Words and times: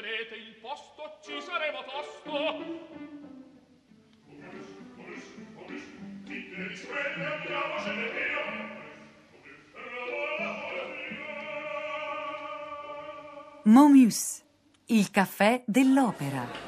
tenete 0.00 0.34
il 0.36 0.54
posto, 0.60 1.18
ci 1.22 1.40
saremo 1.40 1.84
tosto. 1.84 3.16
Momus, 13.64 14.44
il 14.86 15.10
caffè 15.10 15.62
dell'opera. 15.66 16.67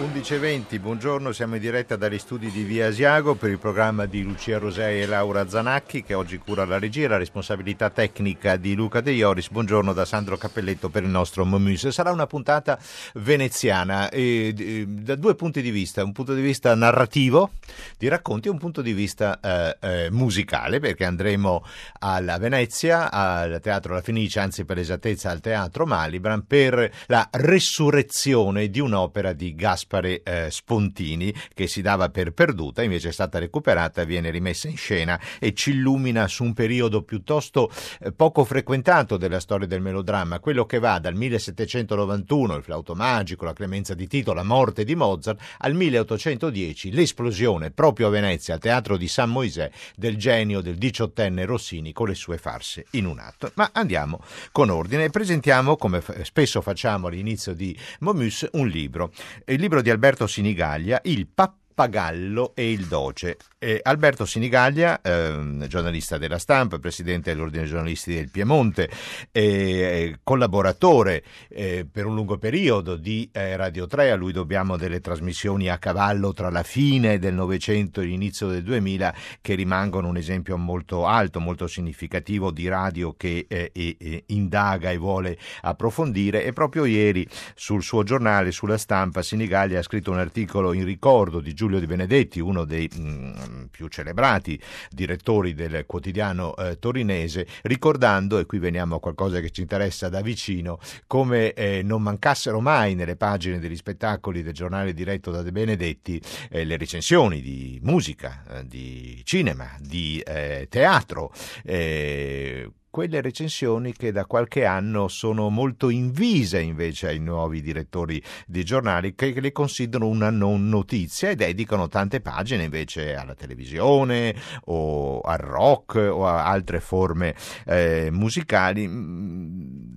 11.20, 0.00 0.80
buongiorno, 0.80 1.30
siamo 1.30 1.56
in 1.56 1.60
diretta 1.60 1.94
dagli 1.94 2.18
studi 2.18 2.50
di 2.50 2.62
Via 2.62 2.86
Asiago 2.86 3.34
per 3.34 3.50
il 3.50 3.58
programma 3.58 4.06
di 4.06 4.22
Lucia 4.22 4.56
Rosei 4.56 5.02
e 5.02 5.06
Laura 5.06 5.46
Zanacchi 5.46 6.02
che 6.02 6.14
oggi 6.14 6.38
cura 6.38 6.64
la 6.64 6.78
regia, 6.78 7.06
la 7.06 7.18
responsabilità 7.18 7.90
tecnica 7.90 8.56
di 8.56 8.74
Luca 8.74 9.02
De 9.02 9.10
Ioris. 9.10 9.50
Buongiorno 9.50 9.92
da 9.92 10.06
Sandro 10.06 10.38
Cappelletto 10.38 10.88
per 10.88 11.02
il 11.02 11.10
nostro 11.10 11.44
Momus. 11.44 11.88
Sarà 11.88 12.12
una 12.12 12.26
puntata 12.26 12.78
veneziana 13.16 14.08
eh, 14.08 14.54
eh, 14.56 14.86
da 14.86 15.16
due 15.16 15.34
punti 15.34 15.60
di 15.60 15.70
vista, 15.70 16.02
un 16.02 16.12
punto 16.12 16.32
di 16.32 16.40
vista 16.40 16.74
narrativo 16.74 17.50
di 17.98 18.08
racconti 18.08 18.48
e 18.48 18.52
un 18.52 18.58
punto 18.58 18.80
di 18.80 18.94
vista 18.94 19.38
eh, 19.38 19.76
eh 19.80 20.10
musicale 20.10 20.80
perché 20.80 21.04
andremo 21.04 21.62
alla 21.98 22.38
Venezia, 22.38 23.12
al 23.12 23.60
Teatro 23.60 23.92
La 23.92 24.00
Fenice, 24.00 24.40
anzi 24.40 24.64
per 24.64 24.78
l'esattezza 24.78 25.28
al 25.28 25.40
Teatro 25.40 25.84
Malibran 25.84 26.46
per 26.46 26.90
la 27.08 27.28
resurrezione 27.32 28.70
di 28.70 28.80
un'opera 28.80 29.34
di 29.34 29.54
Gaspar 29.54 29.88
Gaspare 29.90 30.22
eh, 30.22 30.50
Spontini 30.50 31.34
che 31.52 31.66
si 31.66 31.82
dava 31.82 32.08
per 32.10 32.30
perduta, 32.32 32.82
invece 32.82 33.08
è 33.08 33.12
stata 33.12 33.40
recuperata, 33.40 34.04
viene 34.04 34.30
rimessa 34.30 34.68
in 34.68 34.76
scena 34.76 35.20
e 35.40 35.52
ci 35.52 35.70
illumina 35.70 36.28
su 36.28 36.44
un 36.44 36.54
periodo 36.54 37.02
piuttosto 37.02 37.70
eh, 38.00 38.12
poco 38.12 38.44
frequentato 38.44 39.16
della 39.16 39.40
storia 39.40 39.66
del 39.66 39.80
melodramma, 39.80 40.38
quello 40.38 40.64
che 40.64 40.78
va 40.78 41.00
dal 41.00 41.14
1791, 41.16 42.54
il 42.54 42.62
flauto 42.62 42.94
magico, 42.94 43.44
la 43.44 43.52
clemenza 43.52 43.94
di 43.94 44.06
Tito, 44.06 44.32
la 44.32 44.44
morte 44.44 44.84
di 44.84 44.94
Mozart, 44.94 45.40
al 45.58 45.74
1810, 45.74 46.92
l'esplosione 46.92 47.72
proprio 47.72 48.06
a 48.06 48.10
Venezia, 48.10 48.54
al 48.54 48.60
teatro 48.60 48.96
di 48.96 49.08
San 49.08 49.30
Moisè, 49.30 49.70
del 49.96 50.16
genio 50.16 50.60
del 50.60 50.76
diciottenne 50.76 51.44
Rossini 51.44 51.92
con 51.92 52.06
le 52.06 52.14
sue 52.14 52.38
farse 52.38 52.86
in 52.92 53.06
un 53.06 53.18
atto. 53.18 53.50
Ma 53.54 53.70
andiamo 53.72 54.22
con 54.52 54.70
ordine 54.70 55.04
e 55.04 55.10
presentiamo, 55.10 55.76
come 55.76 56.00
spesso 56.22 56.60
facciamo 56.60 57.08
all'inizio 57.08 57.54
di 57.54 57.76
Momus, 58.00 58.48
un 58.52 58.68
libro. 58.68 59.12
Il 59.46 59.60
libro 59.60 59.79
di 59.80 59.90
Alberto 59.90 60.26
Sinigaglia, 60.26 61.00
Il 61.04 61.26
Pappagallo 61.26 61.59
Pappagallo 61.80 62.52
e 62.54 62.72
il 62.72 62.86
Doce. 62.86 63.38
Eh, 63.58 63.80
Alberto 63.82 64.26
Sinigaglia, 64.26 65.00
eh, 65.00 65.66
giornalista 65.66 66.18
della 66.18 66.38
stampa, 66.38 66.78
presidente 66.78 67.30
dell'Ordine 67.30 67.62
dei 67.62 67.70
giornalisti 67.70 68.14
del 68.14 68.30
Piemonte, 68.30 68.90
eh, 69.32 70.18
collaboratore 70.22 71.22
eh, 71.48 71.86
per 71.90 72.06
un 72.06 72.14
lungo 72.14 72.36
periodo 72.36 72.96
di 72.96 73.28
eh, 73.32 73.56
Radio 73.56 73.86
3, 73.86 74.10
a 74.10 74.16
lui 74.16 74.32
dobbiamo 74.32 74.76
delle 74.76 75.00
trasmissioni 75.00 75.68
a 75.68 75.78
cavallo 75.78 76.32
tra 76.32 76.50
la 76.50 76.62
fine 76.62 77.18
del 77.18 77.34
Novecento 77.34 78.00
e 78.00 78.04
l'inizio 78.04 78.48
del 78.48 78.62
2000 78.62 79.14
che 79.40 79.54
rimangono 79.54 80.08
un 80.08 80.16
esempio 80.16 80.56
molto 80.58 81.06
alto, 81.06 81.40
molto 81.40 81.66
significativo 81.66 82.50
di 82.50 82.68
radio 82.68 83.14
che 83.16 83.46
eh, 83.48 84.24
indaga 84.26 84.90
e 84.90 84.98
vuole 84.98 85.38
approfondire 85.62 86.44
e 86.44 86.52
proprio 86.52 86.84
ieri 86.84 87.26
sul 87.54 87.82
suo 87.82 88.02
giornale, 88.02 88.52
sulla 88.52 88.78
stampa, 88.78 89.22
Sinigaglia 89.22 89.78
ha 89.78 89.82
scritto 89.82 90.10
un 90.10 90.18
articolo 90.18 90.72
in 90.72 90.84
ricordo 90.84 91.40
di 91.40 91.52
Giulio 91.54 91.69
Giulio 91.70 91.78
Di 91.78 91.86
Benedetti, 91.86 92.40
uno 92.40 92.64
dei 92.64 92.90
mh, 92.92 93.00
mm, 93.00 93.64
più 93.70 93.86
celebrati 93.86 94.60
direttori 94.90 95.54
del 95.54 95.84
quotidiano 95.86 96.56
eh, 96.56 96.80
torinese, 96.80 97.46
ricordando, 97.62 98.38
e 98.38 98.46
qui 98.46 98.58
veniamo 98.58 98.96
a 98.96 99.00
qualcosa 99.00 99.38
che 99.38 99.50
ci 99.50 99.60
interessa 99.60 100.08
da 100.08 100.20
vicino, 100.20 100.80
come 101.06 101.52
eh, 101.52 101.82
non 101.84 102.02
mancassero 102.02 102.60
mai 102.60 102.96
nelle 102.96 103.14
pagine 103.14 103.60
degli 103.60 103.76
spettacoli 103.76 104.42
del 104.42 104.52
giornale 104.52 104.92
diretto 104.92 105.30
da 105.30 105.42
De 105.42 105.52
Benedetti 105.52 106.20
eh, 106.50 106.64
le 106.64 106.76
recensioni 106.76 107.40
di 107.40 107.78
musica, 107.84 108.42
eh, 108.50 108.66
di 108.66 109.20
cinema, 109.22 109.70
di 109.78 110.20
eh, 110.26 110.66
teatro 110.68 111.32
eh, 111.62 112.68
quelle 112.90 113.20
recensioni 113.20 113.92
che 113.92 114.12
da 114.12 114.26
qualche 114.26 114.64
anno 114.64 115.08
sono 115.08 115.48
molto 115.48 115.88
invise 115.88 116.60
invece 116.60 117.08
ai 117.08 117.20
nuovi 117.20 117.62
direttori 117.62 118.22
di 118.46 118.64
giornali 118.64 119.14
che 119.14 119.32
le 119.40 119.52
considerano 119.52 120.10
una 120.10 120.30
non 120.30 120.68
notizia 120.68 121.30
e 121.30 121.36
dedicano 121.36 121.88
tante 121.88 122.20
pagine 122.20 122.64
invece 122.64 123.14
alla 123.14 123.34
televisione 123.34 124.34
o 124.64 125.20
al 125.20 125.38
rock 125.38 125.94
o 125.94 126.26
a 126.26 126.46
altre 126.46 126.80
forme 126.80 127.34
eh, 127.64 128.08
musicali 128.10 128.86
mm, 128.88 129.90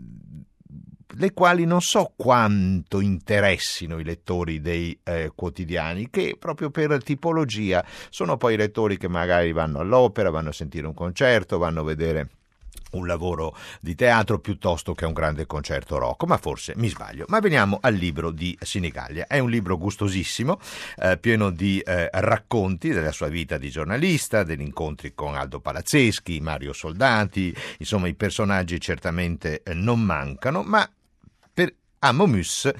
le 1.15 1.33
quali 1.33 1.65
non 1.65 1.81
so 1.81 2.13
quanto 2.15 2.99
interessino 2.99 3.99
i 3.99 4.03
lettori 4.03 4.61
dei 4.61 4.97
eh, 5.03 5.31
quotidiani, 5.35 6.09
che 6.09 6.35
proprio 6.39 6.71
per 6.71 7.03
tipologia. 7.03 7.85
Sono 8.09 8.37
poi 8.37 8.55
lettori 8.55 8.97
che 8.97 9.07
magari 9.07 9.51
vanno 9.51 9.79
all'opera, 9.79 10.31
vanno 10.31 10.49
a 10.49 10.53
sentire 10.53 10.87
un 10.87 10.95
concerto, 10.95 11.57
vanno 11.57 11.81
a 11.81 11.83
vedere 11.83 12.29
un 12.93 13.07
lavoro 13.07 13.55
di 13.79 13.95
teatro 13.95 14.39
piuttosto 14.39 14.93
che 14.93 15.05
un 15.05 15.13
grande 15.13 15.45
concerto 15.45 15.97
rock, 15.97 16.25
ma 16.25 16.37
forse 16.37 16.73
mi 16.75 16.87
sbaglio. 16.87 17.25
Ma 17.27 17.39
veniamo 17.39 17.77
al 17.81 17.93
libro 17.93 18.31
di 18.31 18.57
Sinigaglia. 18.59 19.27
È 19.27 19.39
un 19.39 19.49
libro 19.49 19.77
gustosissimo, 19.77 20.59
eh, 20.97 21.17
pieno 21.17 21.49
di 21.49 21.79
eh, 21.79 22.09
racconti 22.11 22.89
della 22.89 23.11
sua 23.11 23.27
vita 23.27 23.57
di 23.57 23.69
giornalista, 23.69 24.43
degli 24.43 24.61
incontri 24.61 25.13
con 25.13 25.35
Aldo 25.35 25.59
Palazzeschi, 25.59 26.39
Mario 26.39 26.73
Soldati, 26.73 27.55
insomma 27.77 28.07
i 28.07 28.13
personaggi 28.15 28.79
certamente 28.79 29.61
eh, 29.63 29.73
non 29.73 30.01
mancano, 30.01 30.63
ma 30.63 30.89
per 31.53 31.73
Amomus 31.99 32.71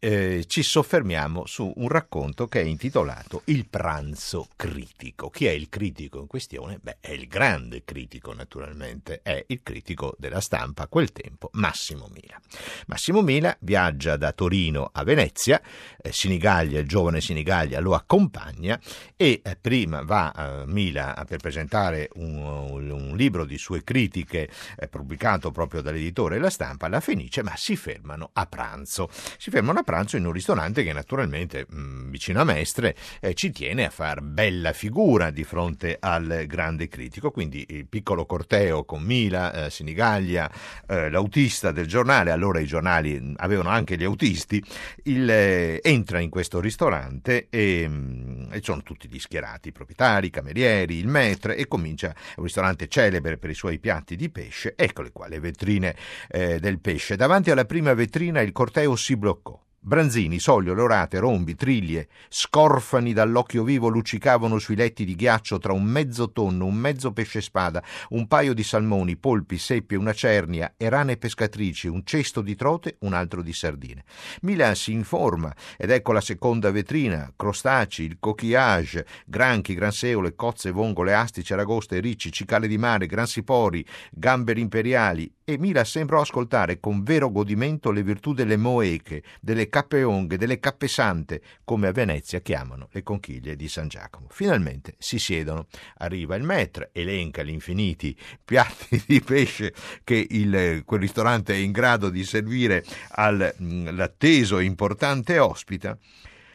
eh, 0.00 0.44
ci 0.46 0.62
soffermiamo 0.62 1.46
su 1.46 1.72
un 1.76 1.88
racconto 1.88 2.46
che 2.46 2.60
è 2.60 2.64
intitolato 2.64 3.42
Il 3.44 3.68
pranzo 3.68 4.48
critico. 4.56 5.30
Chi 5.30 5.46
è 5.46 5.50
il 5.50 5.68
critico 5.68 6.20
in 6.20 6.26
questione? 6.26 6.78
Beh, 6.80 6.98
è 7.00 7.10
il 7.12 7.26
grande 7.28 7.84
critico 7.84 8.32
naturalmente, 8.34 9.20
è 9.22 9.44
il 9.48 9.60
critico 9.62 10.14
della 10.18 10.40
stampa 10.40 10.84
a 10.84 10.88
quel 10.88 11.12
tempo, 11.12 11.50
Massimo 11.52 12.08
Mila. 12.12 12.40
Massimo 12.86 13.22
Mila 13.22 13.56
viaggia 13.60 14.16
da 14.16 14.32
Torino 14.32 14.90
a 14.92 15.04
Venezia, 15.04 15.60
eh, 16.00 16.12
Sinigaglia, 16.12 16.80
il 16.80 16.88
giovane 16.88 17.20
Sinigaglia 17.20 17.80
lo 17.80 17.94
accompagna 17.94 18.78
e 19.16 19.40
eh, 19.42 19.56
prima 19.56 20.02
va 20.02 20.30
a 20.30 20.64
Mila 20.66 21.24
per 21.26 21.38
presentare 21.38 22.10
un, 22.14 22.36
un, 22.36 23.16
libro 23.16 23.44
di 23.44 23.56
sue 23.56 23.82
critiche 23.82 24.50
eh, 24.76 24.88
pubblicato 24.88 25.50
proprio 25.50 25.80
dall'editore 25.80 26.38
La 26.38 26.50
Stampa, 26.50 26.88
la 26.88 27.00
Fenice, 27.00 27.42
ma 27.42 27.54
si 27.56 27.76
fermano 27.76 28.30
a 28.32 28.46
pranzo. 28.46 29.08
Si 29.38 29.50
fermano 29.50 29.75
a 29.80 29.82
pranzo 29.82 30.16
in 30.16 30.24
un 30.26 30.32
ristorante 30.32 30.82
che 30.82 30.92
naturalmente 30.92 31.66
mh, 31.68 31.78
mm, 31.78 32.10
vicino 32.10 32.40
a 32.40 32.44
Mestre 32.44 32.94
eh, 33.20 33.34
ci 33.34 33.50
tiene 33.50 33.86
a 33.86 33.90
far 33.90 34.20
bella 34.20 34.72
figura 34.72 35.30
di 35.30 35.44
fronte 35.44 35.96
al 35.98 36.44
grande 36.46 36.88
critico, 36.88 37.30
quindi 37.30 37.64
il 37.70 37.86
piccolo 37.86 38.26
corteo 38.26 38.84
con 38.84 39.02
Mila, 39.02 39.66
eh, 39.66 39.70
Sinigaglia, 39.70 40.50
eh, 40.86 41.10
l'autista 41.10 41.72
del 41.72 41.86
giornale, 41.86 42.30
allora 42.30 42.60
i 42.60 42.66
giornali 42.66 43.18
mm, 43.20 43.34
avevano 43.36 43.68
anche 43.68 43.96
gli 43.96 44.04
autisti, 44.04 44.62
il, 45.04 45.28
eh, 45.28 45.80
entra 45.82 46.20
in 46.20 46.30
questo 46.30 46.60
ristorante 46.60 47.48
e, 47.50 47.88
mh, 47.88 47.92
mm, 47.92 48.52
e, 48.52 48.60
sono 48.62 48.82
tutti 48.82 49.08
gli 49.08 49.18
schierati, 49.18 49.68
i 49.68 49.72
proprietari, 49.72 50.28
i 50.28 50.30
camerieri, 50.30 50.96
il 50.96 51.08
maître 51.08 51.56
e 51.56 51.66
comincia 51.66 52.14
un 52.36 52.44
ristorante 52.44 52.88
celebre 52.88 53.38
per 53.38 53.50
i 53.50 53.54
suoi 53.54 53.78
piatti 53.78 54.16
di 54.16 54.30
pesce, 54.30 54.74
eccole 54.76 55.12
qua 55.12 55.28
le 55.28 55.40
vetrine 55.40 55.96
eh, 56.28 56.58
del 56.60 56.78
pesce. 56.80 57.16
Davanti 57.16 57.50
alla 57.50 57.64
prima 57.64 57.94
vetrina 57.94 58.40
il 58.40 58.52
corteo 58.52 58.96
si 58.96 59.16
bloccò. 59.16 59.65
Branzini, 59.86 60.40
Soglio, 60.40 60.74
Lorate, 60.74 61.20
Rombi, 61.20 61.54
Triglie, 61.54 62.08
scorfani 62.28 63.12
dall'occhio 63.12 63.62
vivo 63.62 63.86
luccicavano 63.86 64.58
sui 64.58 64.74
letti 64.74 65.04
di 65.04 65.14
ghiaccio 65.14 65.60
tra 65.60 65.72
un 65.72 65.84
mezzo 65.84 66.32
tonno, 66.32 66.64
un 66.64 66.74
mezzo 66.74 67.12
pesce 67.12 67.40
spada, 67.40 67.80
un 68.08 68.26
paio 68.26 68.52
di 68.52 68.64
salmoni, 68.64 69.16
polpi, 69.16 69.58
seppie, 69.58 69.96
una 69.96 70.12
cernia 70.12 70.74
e 70.76 70.88
rane 70.88 71.16
pescatrici, 71.16 71.86
un 71.86 72.02
cesto 72.04 72.40
di 72.40 72.56
trote, 72.56 72.96
un 73.02 73.12
altro 73.12 73.42
di 73.42 73.52
sardine. 73.52 74.02
Milan 74.40 74.74
si 74.74 74.90
informa 74.90 75.54
ed 75.76 75.92
ecco 75.92 76.10
la 76.10 76.20
seconda 76.20 76.72
vetrina, 76.72 77.32
crostacei, 77.36 78.06
il 78.06 78.16
coquillage, 78.18 79.06
granchi, 79.24 79.74
granseole, 79.74 80.34
cozze, 80.34 80.72
vongole, 80.72 81.14
astici, 81.14 81.52
aragoste, 81.52 82.00
ricci, 82.00 82.32
cicale 82.32 82.66
di 82.66 82.76
mare, 82.76 83.06
gransipori, 83.06 83.86
gamberi 84.10 84.62
imperiali 84.62 85.32
e 85.48 85.58
Mila 85.58 85.84
sembrò 85.84 86.22
ascoltare 86.22 86.80
con 86.80 87.04
vero 87.04 87.30
godimento 87.30 87.92
le 87.92 88.02
virtù 88.02 88.32
delle 88.32 88.56
moeche, 88.56 89.22
delle 89.40 89.68
cappe 89.76 90.04
onghe, 90.04 90.38
delle 90.38 90.58
cappe 90.58 90.88
sante, 90.88 91.42
come 91.62 91.88
a 91.88 91.92
Venezia 91.92 92.40
chiamano 92.40 92.88
le 92.92 93.02
conchiglie 93.02 93.56
di 93.56 93.68
San 93.68 93.88
Giacomo. 93.88 94.28
Finalmente 94.30 94.94
si 94.96 95.18
siedono, 95.18 95.66
arriva 95.98 96.34
il 96.34 96.44
maître, 96.44 96.88
elenca 96.92 97.42
gli 97.42 97.50
infiniti 97.50 98.18
piatti 98.42 99.02
di 99.06 99.20
pesce 99.20 99.74
che 100.02 100.26
il, 100.30 100.82
quel 100.86 101.00
ristorante 101.00 101.52
è 101.52 101.58
in 101.58 101.72
grado 101.72 102.08
di 102.08 102.24
servire 102.24 102.82
all'atteso 103.10 104.56
mm, 104.56 104.60
e 104.60 104.64
importante 104.64 105.38
ospita. 105.38 105.98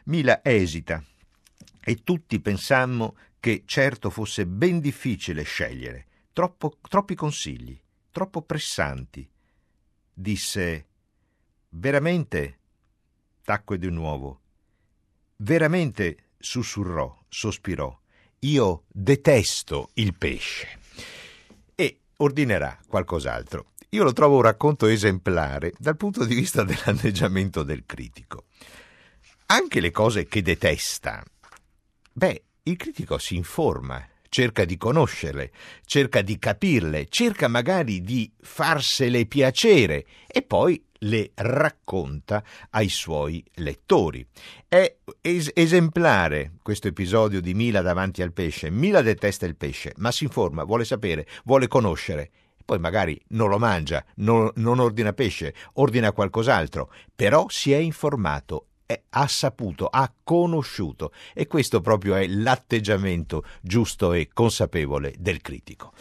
Mila 0.05 0.39
esita 0.43 1.03
e 1.79 2.01
tutti 2.03 2.39
pensammo 2.39 3.15
che 3.39 3.61
certo 3.67 4.09
fosse 4.09 4.47
ben 4.47 4.79
difficile 4.79 5.43
scegliere, 5.43 6.07
Troppo, 6.33 6.75
troppi 6.89 7.13
consigli, 7.13 7.79
troppo 8.09 8.41
pressanti. 8.41 9.29
Disse 10.11 10.85
Veramente? 11.69 12.60
Tacque 13.51 13.77
di 13.77 13.89
nuovo. 13.89 14.39
Veramente 15.37 16.29
sussurrò, 16.37 17.25
sospirò. 17.27 17.93
Io 18.39 18.83
detesto 18.87 19.89
il 19.95 20.15
pesce. 20.17 20.79
E 21.75 21.99
ordinerà 22.17 22.79
qualcos'altro. 22.87 23.71
Io 23.89 24.03
lo 24.03 24.13
trovo 24.13 24.37
un 24.37 24.43
racconto 24.43 24.87
esemplare 24.87 25.73
dal 25.77 25.97
punto 25.97 26.23
di 26.23 26.33
vista 26.33 26.63
dell'anneggiamento 26.63 27.63
del 27.63 27.83
critico. 27.85 28.45
Anche 29.47 29.81
le 29.81 29.91
cose 29.91 30.27
che 30.27 30.41
detesta. 30.41 31.21
Beh, 32.13 32.43
il 32.63 32.77
critico 32.77 33.17
si 33.17 33.35
informa, 33.35 34.01
cerca 34.31 34.63
di 34.63 34.77
conoscerle, 34.77 35.51
cerca 35.83 36.21
di 36.21 36.39
capirle, 36.39 37.07
cerca 37.09 37.49
magari 37.49 38.01
di 38.01 38.31
farsele 38.39 39.25
piacere 39.25 40.05
e 40.25 40.41
poi 40.41 40.81
le 40.99 41.31
racconta 41.35 42.41
ai 42.69 42.87
suoi 42.87 43.43
lettori. 43.55 44.25
È 44.69 44.95
es- 45.19 45.51
esemplare 45.53 46.53
questo 46.63 46.87
episodio 46.87 47.41
di 47.41 47.53
Mila 47.53 47.81
davanti 47.81 48.21
al 48.21 48.31
pesce. 48.31 48.69
Mila 48.69 49.01
detesta 49.01 49.45
il 49.45 49.57
pesce, 49.57 49.91
ma 49.97 50.13
si 50.13 50.23
informa, 50.23 50.63
vuole 50.63 50.85
sapere, 50.85 51.27
vuole 51.43 51.67
conoscere. 51.67 52.31
Poi 52.63 52.79
magari 52.79 53.21
non 53.29 53.49
lo 53.49 53.57
mangia, 53.57 54.01
non, 54.17 54.49
non 54.55 54.79
ordina 54.79 55.11
pesce, 55.11 55.53
ordina 55.73 56.13
qualcos'altro, 56.13 56.89
però 57.13 57.47
si 57.49 57.73
è 57.73 57.77
informato 57.77 58.67
ha 59.09 59.27
saputo, 59.27 59.87
ha 59.87 60.11
conosciuto 60.23 61.11
e 61.33 61.47
questo 61.47 61.81
proprio 61.81 62.15
è 62.15 62.27
l'atteggiamento 62.27 63.43
giusto 63.61 64.13
e 64.13 64.29
consapevole 64.31 65.13
del 65.17 65.41
critico. 65.41 65.93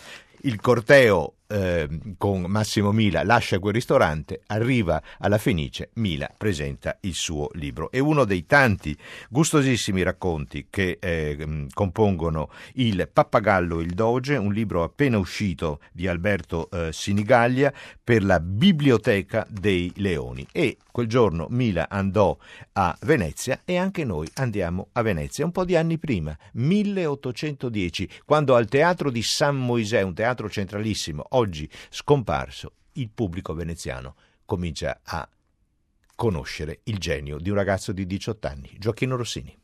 Il 0.43 0.61
corteo 0.61 1.35
eh, 1.51 1.89
con 2.17 2.43
Massimo 2.43 2.93
Mila 2.93 3.25
lascia 3.25 3.59
quel 3.59 3.75
ristorante, 3.75 4.43
arriva 4.47 5.03
alla 5.19 5.39
Fenice, 5.39 5.91
Mila 5.95 6.33
presenta 6.37 6.97
il 7.01 7.15
suo 7.15 7.49
libro. 7.55 7.91
È 7.91 7.99
uno 7.99 8.25
dei 8.25 8.47
tanti 8.47 8.97
gustosissimi 9.29 10.03
racconti 10.03 10.67
che 10.71 10.99
eh, 11.01 11.67
compongono 11.73 12.51
Il 12.75 13.09
Pappagallo 13.13 13.81
e 13.81 13.83
il 13.83 13.95
Doge, 13.95 14.37
un 14.37 14.53
libro 14.53 14.83
appena 14.83 15.19
uscito 15.19 15.81
di 15.93 16.07
Alberto 16.07 16.71
eh, 16.71 16.93
Sinigaglia 16.93 17.73
per 18.03 18.23
la 18.25 18.41
Biblioteca 18.41 19.47
dei 19.49 19.93
Leoni. 19.97 20.47
E 20.53 20.77
quel 20.91 21.07
giorno 21.07 21.47
Mila 21.51 21.89
andò 21.89 22.37
a 22.73 22.97
Venezia 23.03 23.61
e 23.65 23.77
anche 23.77 24.05
noi 24.05 24.29
andiamo 24.35 24.89
a 24.93 25.03
Venezia, 25.03 25.45
un 25.45 25.53
po' 25.53 25.65
di 25.65 25.77
anni 25.77 25.99
prima, 25.99 26.37
1810, 26.53 28.09
quando 28.25 28.55
al 28.55 28.69
Teatro 28.69 29.11
di 29.11 29.23
San 29.23 29.57
Moisè, 29.57 30.03
un 30.03 30.15
teatro 30.15 30.49
centralissimo, 30.49 31.25
oggi 31.41 31.69
scomparso, 31.89 32.75
il 32.93 33.11
pubblico 33.11 33.55
veneziano 33.55 34.15
comincia 34.45 35.01
a 35.03 35.29
conoscere 36.15 36.81
il 36.85 36.99
genio 36.99 37.39
di 37.39 37.49
un 37.49 37.57
ragazzo 37.57 37.93
di 37.93 38.07
18 38.07 38.47
anni, 38.47 38.77
Gioacchino 38.79 39.17
Rossini. 39.17 39.60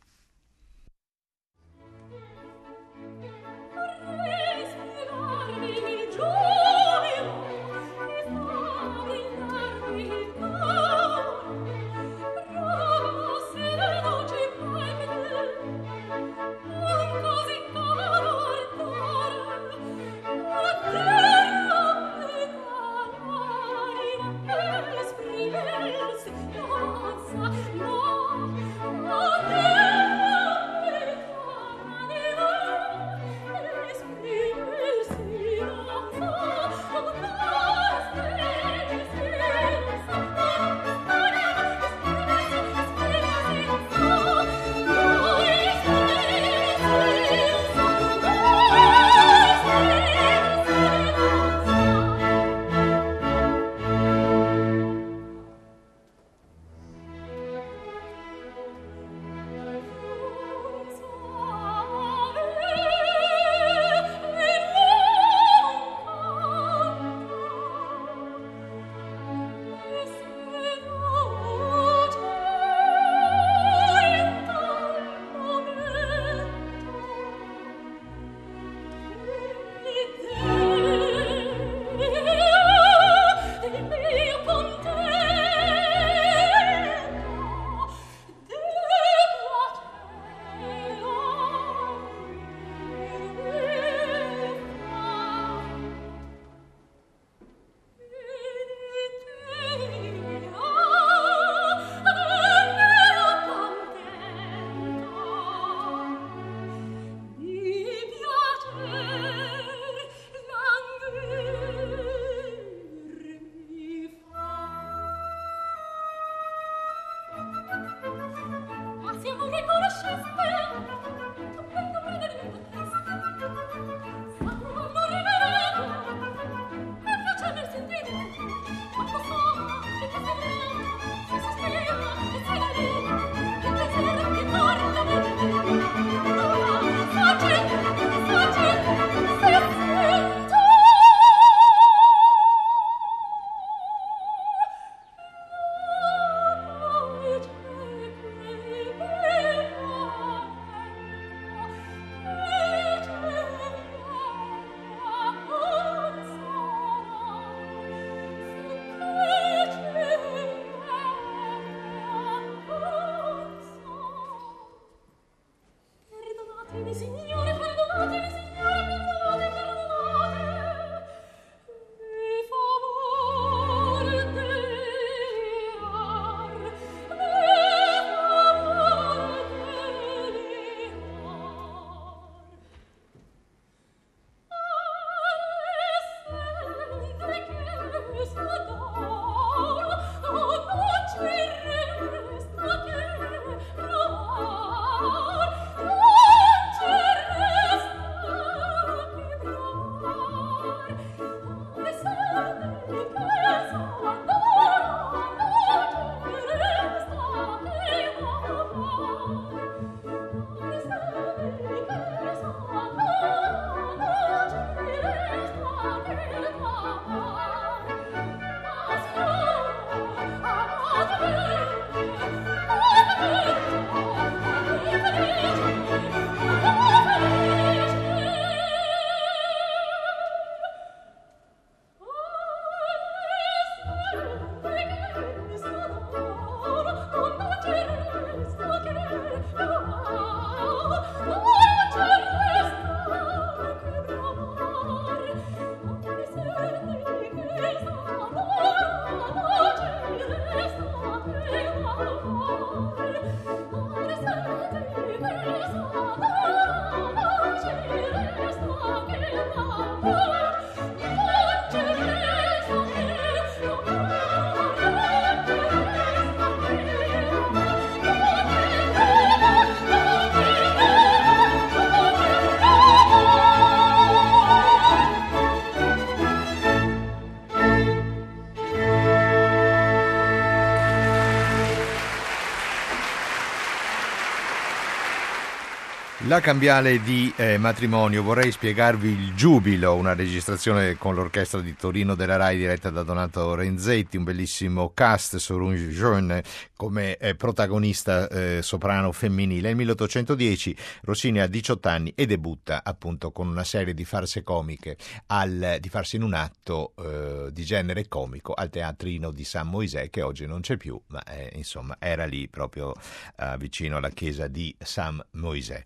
La 286.37 286.43
cambiale 286.43 287.01
di 287.01 287.33
eh, 287.35 287.57
matrimonio, 287.57 288.23
vorrei 288.23 288.53
spiegarvi 288.53 289.09
il 289.09 289.35
giubilo, 289.35 289.95
una 289.95 290.13
registrazione 290.13 290.99
con 290.99 291.15
l'orchestra 291.15 291.61
di 291.61 291.75
Torino 291.75 292.15
della 292.15 292.37
RAI 292.37 292.59
diretta 292.59 292.91
da 292.91 293.03
Donato 293.03 293.55
Renzetti, 293.55 294.19
un 294.19 294.25
bellissimo 294.25 294.93
cast 294.93 295.43
un 295.49 295.75
jeune 295.75 296.45
come 296.77 297.17
eh, 297.17 297.35
protagonista 297.35 298.29
eh, 298.29 298.61
soprano 298.61 299.13
femminile. 299.13 299.69
Nel 299.69 299.77
1810 299.77 300.77
Rossini 301.05 301.41
ha 301.41 301.47
18 301.47 301.89
anni 301.89 302.13
e 302.15 302.27
debutta 302.27 302.83
appunto 302.85 303.33
con 303.33 303.49
una 303.49 303.65
serie 303.65 303.95
di 303.95 304.05
farse 304.05 304.43
comiche, 304.43 304.99
al, 305.29 305.79
di 305.81 305.89
farsi 305.89 306.17
in 306.17 306.23
un 306.23 306.35
atto 306.35 306.93
eh, 306.99 307.49
di 307.51 307.65
genere 307.65 308.09
comico 308.09 308.53
al 308.53 308.69
teatrino 308.69 309.31
di 309.31 309.45
San 309.45 309.69
Moisè 309.69 310.11
che 310.11 310.21
oggi 310.21 310.45
non 310.45 310.61
c'è 310.61 310.77
più, 310.77 311.01
ma 311.07 311.23
eh, 311.25 311.53
insomma 311.55 311.97
era 311.99 312.27
lì 312.27 312.47
proprio 312.49 312.93
eh, 313.39 313.57
vicino 313.57 313.97
alla 313.97 314.11
chiesa 314.11 314.49
di 314.49 314.75
San 314.79 315.25
Moisè. 315.31 315.83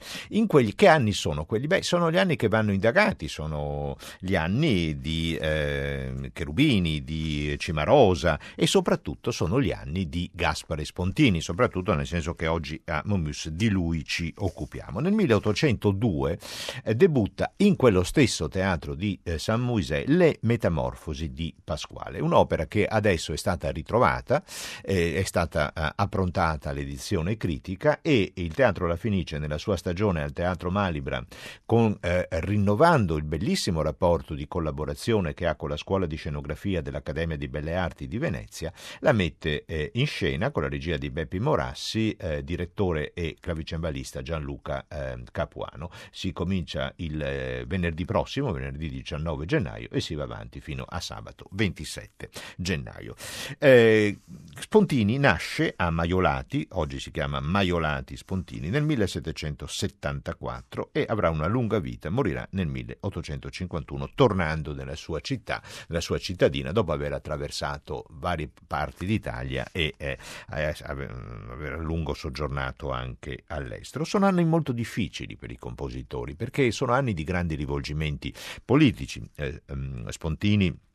Quegli, 0.46 0.74
che 0.74 0.88
anni 0.88 1.12
sono 1.12 1.44
quelli? 1.44 1.66
Beh, 1.66 1.82
sono 1.82 2.10
gli 2.10 2.16
anni 2.16 2.36
che 2.36 2.48
vanno 2.48 2.72
indagati, 2.72 3.28
sono 3.28 3.96
gli 4.18 4.36
anni 4.36 5.00
di 5.00 5.36
eh, 5.36 6.30
Cherubini, 6.32 7.02
di 7.02 7.54
Cimarosa 7.58 8.38
e 8.54 8.66
soprattutto 8.66 9.30
sono 9.30 9.60
gli 9.60 9.72
anni 9.72 10.08
di 10.08 10.30
Gaspare 10.32 10.84
Spontini, 10.84 11.40
soprattutto 11.40 11.94
nel 11.94 12.06
senso 12.06 12.34
che 12.34 12.46
oggi 12.46 12.80
a 12.86 13.02
Momus 13.06 13.48
di 13.48 13.68
lui 13.68 14.04
ci 14.04 14.32
occupiamo. 14.36 15.00
Nel 15.00 15.12
1802 15.12 16.38
eh, 16.84 16.94
debutta 16.94 17.52
in 17.58 17.76
quello 17.76 18.02
stesso 18.02 18.48
teatro 18.48 18.94
di 18.94 19.18
eh, 19.22 19.38
San 19.38 19.60
Moisè 19.60 20.04
Le 20.06 20.38
Metamorfosi 20.42 21.32
di 21.32 21.54
Pasquale, 21.62 22.20
un'opera 22.20 22.66
che 22.66 22.86
adesso 22.86 23.32
è 23.32 23.36
stata 23.36 23.70
ritrovata, 23.70 24.42
eh, 24.82 25.14
è 25.14 25.24
stata 25.24 25.72
eh, 25.72 25.92
approntata 25.96 26.72
l'edizione 26.72 27.36
critica 27.36 28.00
e 28.02 28.32
il 28.34 28.54
Teatro 28.54 28.86
La 28.86 28.96
Fenice 28.96 29.38
nella 29.38 29.58
sua 29.58 29.76
stagione 29.76 30.22
al 30.22 30.29
Teatro 30.32 30.70
Malibra, 30.70 31.24
con, 31.64 31.96
eh, 32.00 32.26
rinnovando 32.30 33.16
il 33.16 33.24
bellissimo 33.24 33.82
rapporto 33.82 34.34
di 34.34 34.46
collaborazione 34.46 35.34
che 35.34 35.46
ha 35.46 35.56
con 35.56 35.68
la 35.68 35.76
Scuola 35.76 36.06
di 36.06 36.16
Scenografia 36.16 36.80
dell'Accademia 36.80 37.36
di 37.36 37.48
Belle 37.48 37.74
Arti 37.74 38.08
di 38.08 38.18
Venezia, 38.18 38.72
la 39.00 39.12
mette 39.12 39.64
eh, 39.66 39.90
in 39.94 40.06
scena 40.06 40.50
con 40.50 40.62
la 40.62 40.68
regia 40.68 40.96
di 40.96 41.10
Beppi 41.10 41.38
Morassi, 41.38 42.12
eh, 42.12 42.44
direttore 42.44 43.12
e 43.12 43.36
clavicembalista 43.40 44.22
Gianluca 44.22 44.86
eh, 44.88 45.22
Capuano. 45.30 45.90
Si 46.10 46.32
comincia 46.32 46.92
il 46.96 47.20
eh, 47.22 47.64
venerdì 47.66 48.04
prossimo, 48.04 48.52
venerdì 48.52 48.88
19 48.88 49.46
gennaio, 49.46 49.88
e 49.90 50.00
si 50.00 50.14
va 50.14 50.24
avanti 50.24 50.60
fino 50.60 50.84
a 50.88 51.00
sabato 51.00 51.46
27 51.52 52.30
gennaio. 52.56 53.14
Eh, 53.58 54.18
Spontini 54.58 55.18
nasce 55.18 55.74
a 55.76 55.90
Maiolati, 55.90 56.66
oggi 56.72 57.00
si 57.00 57.10
chiama 57.10 57.40
Maiolati 57.40 58.16
Spontini, 58.16 58.68
nel 58.68 58.82
1770 58.84 60.19
1874 60.20 60.90
e 60.92 61.06
avrà 61.08 61.30
una 61.30 61.46
lunga 61.46 61.78
vita, 61.78 62.10
morirà 62.10 62.46
nel 62.52 62.66
1851 62.68 64.10
tornando 64.14 64.74
nella 64.74 64.94
sua 64.94 65.20
città, 65.20 65.62
nella 65.88 66.00
sua 66.00 66.18
cittadina 66.18 66.72
dopo 66.72 66.92
aver 66.92 67.12
attraversato 67.12 68.04
varie 68.10 68.50
parti 68.66 69.06
d'Italia 69.06 69.68
e 69.72 69.94
eh, 69.96 70.18
aver 70.48 71.72
a 71.72 71.76
lungo 71.76 72.14
soggiornato 72.14 72.90
anche 72.90 73.44
all'estero. 73.48 74.04
Sono 74.04 74.26
anni 74.26 74.44
molto 74.44 74.72
difficili 74.72 75.36
per 75.36 75.50
i 75.50 75.56
compositori 75.56 76.34
perché 76.34 76.70
sono 76.70 76.92
anni 76.92 77.14
di 77.14 77.24
grandi 77.24 77.54
rivolgimenti 77.54 78.32
politici. 78.64 79.28
Eh, 79.34 79.62
um, 79.68 80.08
Spontini 80.08 80.88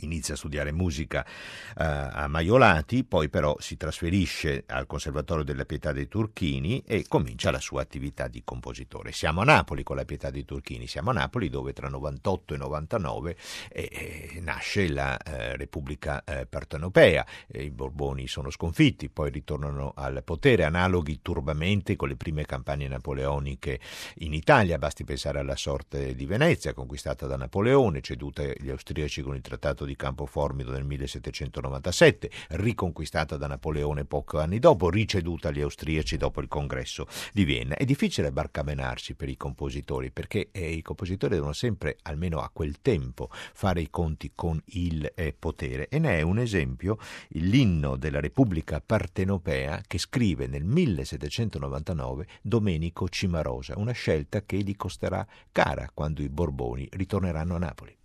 inizia 0.00 0.34
a 0.34 0.36
studiare 0.36 0.72
musica 0.72 1.24
uh, 1.24 1.72
a 1.76 2.26
Maiolati, 2.28 3.04
poi 3.04 3.28
però 3.28 3.56
si 3.58 3.76
trasferisce 3.76 4.64
al 4.66 4.86
Conservatorio 4.86 5.44
della 5.44 5.64
Pietà 5.64 5.92
dei 5.92 6.08
Turchini 6.08 6.82
e 6.86 7.04
comincia 7.08 7.50
la 7.50 7.60
sua 7.60 7.82
attività 7.82 8.28
di 8.28 8.42
compositore. 8.44 9.12
Siamo 9.12 9.40
a 9.40 9.44
Napoli 9.44 9.82
con 9.82 9.96
la 9.96 10.04
Pietà 10.04 10.30
dei 10.30 10.44
Turchini, 10.44 10.86
siamo 10.86 11.10
a 11.10 11.14
Napoli 11.14 11.48
dove 11.48 11.72
tra 11.72 11.88
98 11.88 12.54
e 12.54 12.56
99 12.56 13.36
eh, 13.68 13.88
eh, 13.90 14.40
nasce 14.40 14.88
la 14.88 15.16
eh, 15.18 15.56
Repubblica 15.56 16.22
eh, 16.24 16.46
Partenopea, 16.46 17.26
i 17.52 17.70
Borboni 17.70 18.26
sono 18.28 18.50
sconfitti, 18.50 19.08
poi 19.08 19.30
ritornano 19.30 19.92
al 19.96 20.22
potere, 20.24 20.64
analoghi 20.64 21.20
turbamenti 21.22 21.96
con 21.96 22.08
le 22.08 22.16
prime 22.16 22.44
campagne 22.44 22.88
napoleoniche 22.88 23.80
in 24.18 24.34
Italia, 24.34 24.78
basti 24.78 25.04
pensare 25.04 25.38
alla 25.38 25.56
sorte 25.56 26.14
di 26.14 26.26
Venezia 26.26 26.74
conquistata 26.74 27.26
da 27.26 27.36
Napoleone, 27.36 28.00
ceduta 28.00 28.42
agli 28.42 28.70
austriaci 28.70 29.22
con 29.22 29.34
il 29.34 29.40
Trattato 29.40 29.84
di 29.84 29.89
di 29.90 29.96
Campoformido 29.96 30.70
nel 30.70 30.84
1797, 30.84 32.30
riconquistata 32.50 33.36
da 33.36 33.48
Napoleone 33.48 34.04
pochi 34.04 34.36
anni 34.36 34.60
dopo, 34.60 34.88
riceduta 34.88 35.48
agli 35.48 35.60
austriaci 35.60 36.16
dopo 36.16 36.40
il 36.40 36.46
congresso 36.46 37.08
di 37.32 37.42
Vienna. 37.42 37.74
È 37.74 37.84
difficile 37.84 38.30
barcamenarsi 38.30 39.14
per 39.14 39.28
i 39.28 39.36
compositori 39.36 40.12
perché 40.12 40.50
eh, 40.52 40.70
i 40.70 40.82
compositori 40.82 41.34
devono 41.34 41.52
sempre, 41.52 41.98
almeno 42.02 42.38
a 42.38 42.50
quel 42.52 42.80
tempo, 42.80 43.28
fare 43.30 43.80
i 43.80 43.90
conti 43.90 44.30
con 44.34 44.60
il 44.66 45.10
eh, 45.16 45.34
potere 45.36 45.88
e 45.88 45.98
ne 45.98 46.18
è 46.18 46.22
un 46.22 46.38
esempio 46.38 46.98
l'inno 47.30 47.96
della 47.96 48.20
Repubblica 48.20 48.80
Partenopea 48.80 49.82
che 49.86 49.98
scrive 49.98 50.46
nel 50.46 50.64
1799 50.64 52.26
Domenico 52.42 53.08
Cimarosa, 53.08 53.76
una 53.76 53.92
scelta 53.92 54.42
che 54.42 54.58
gli 54.58 54.76
costerà 54.76 55.26
cara 55.50 55.90
quando 55.92 56.22
i 56.22 56.28
Borboni 56.28 56.86
ritorneranno 56.92 57.56
a 57.56 57.58
Napoli. 57.58 57.98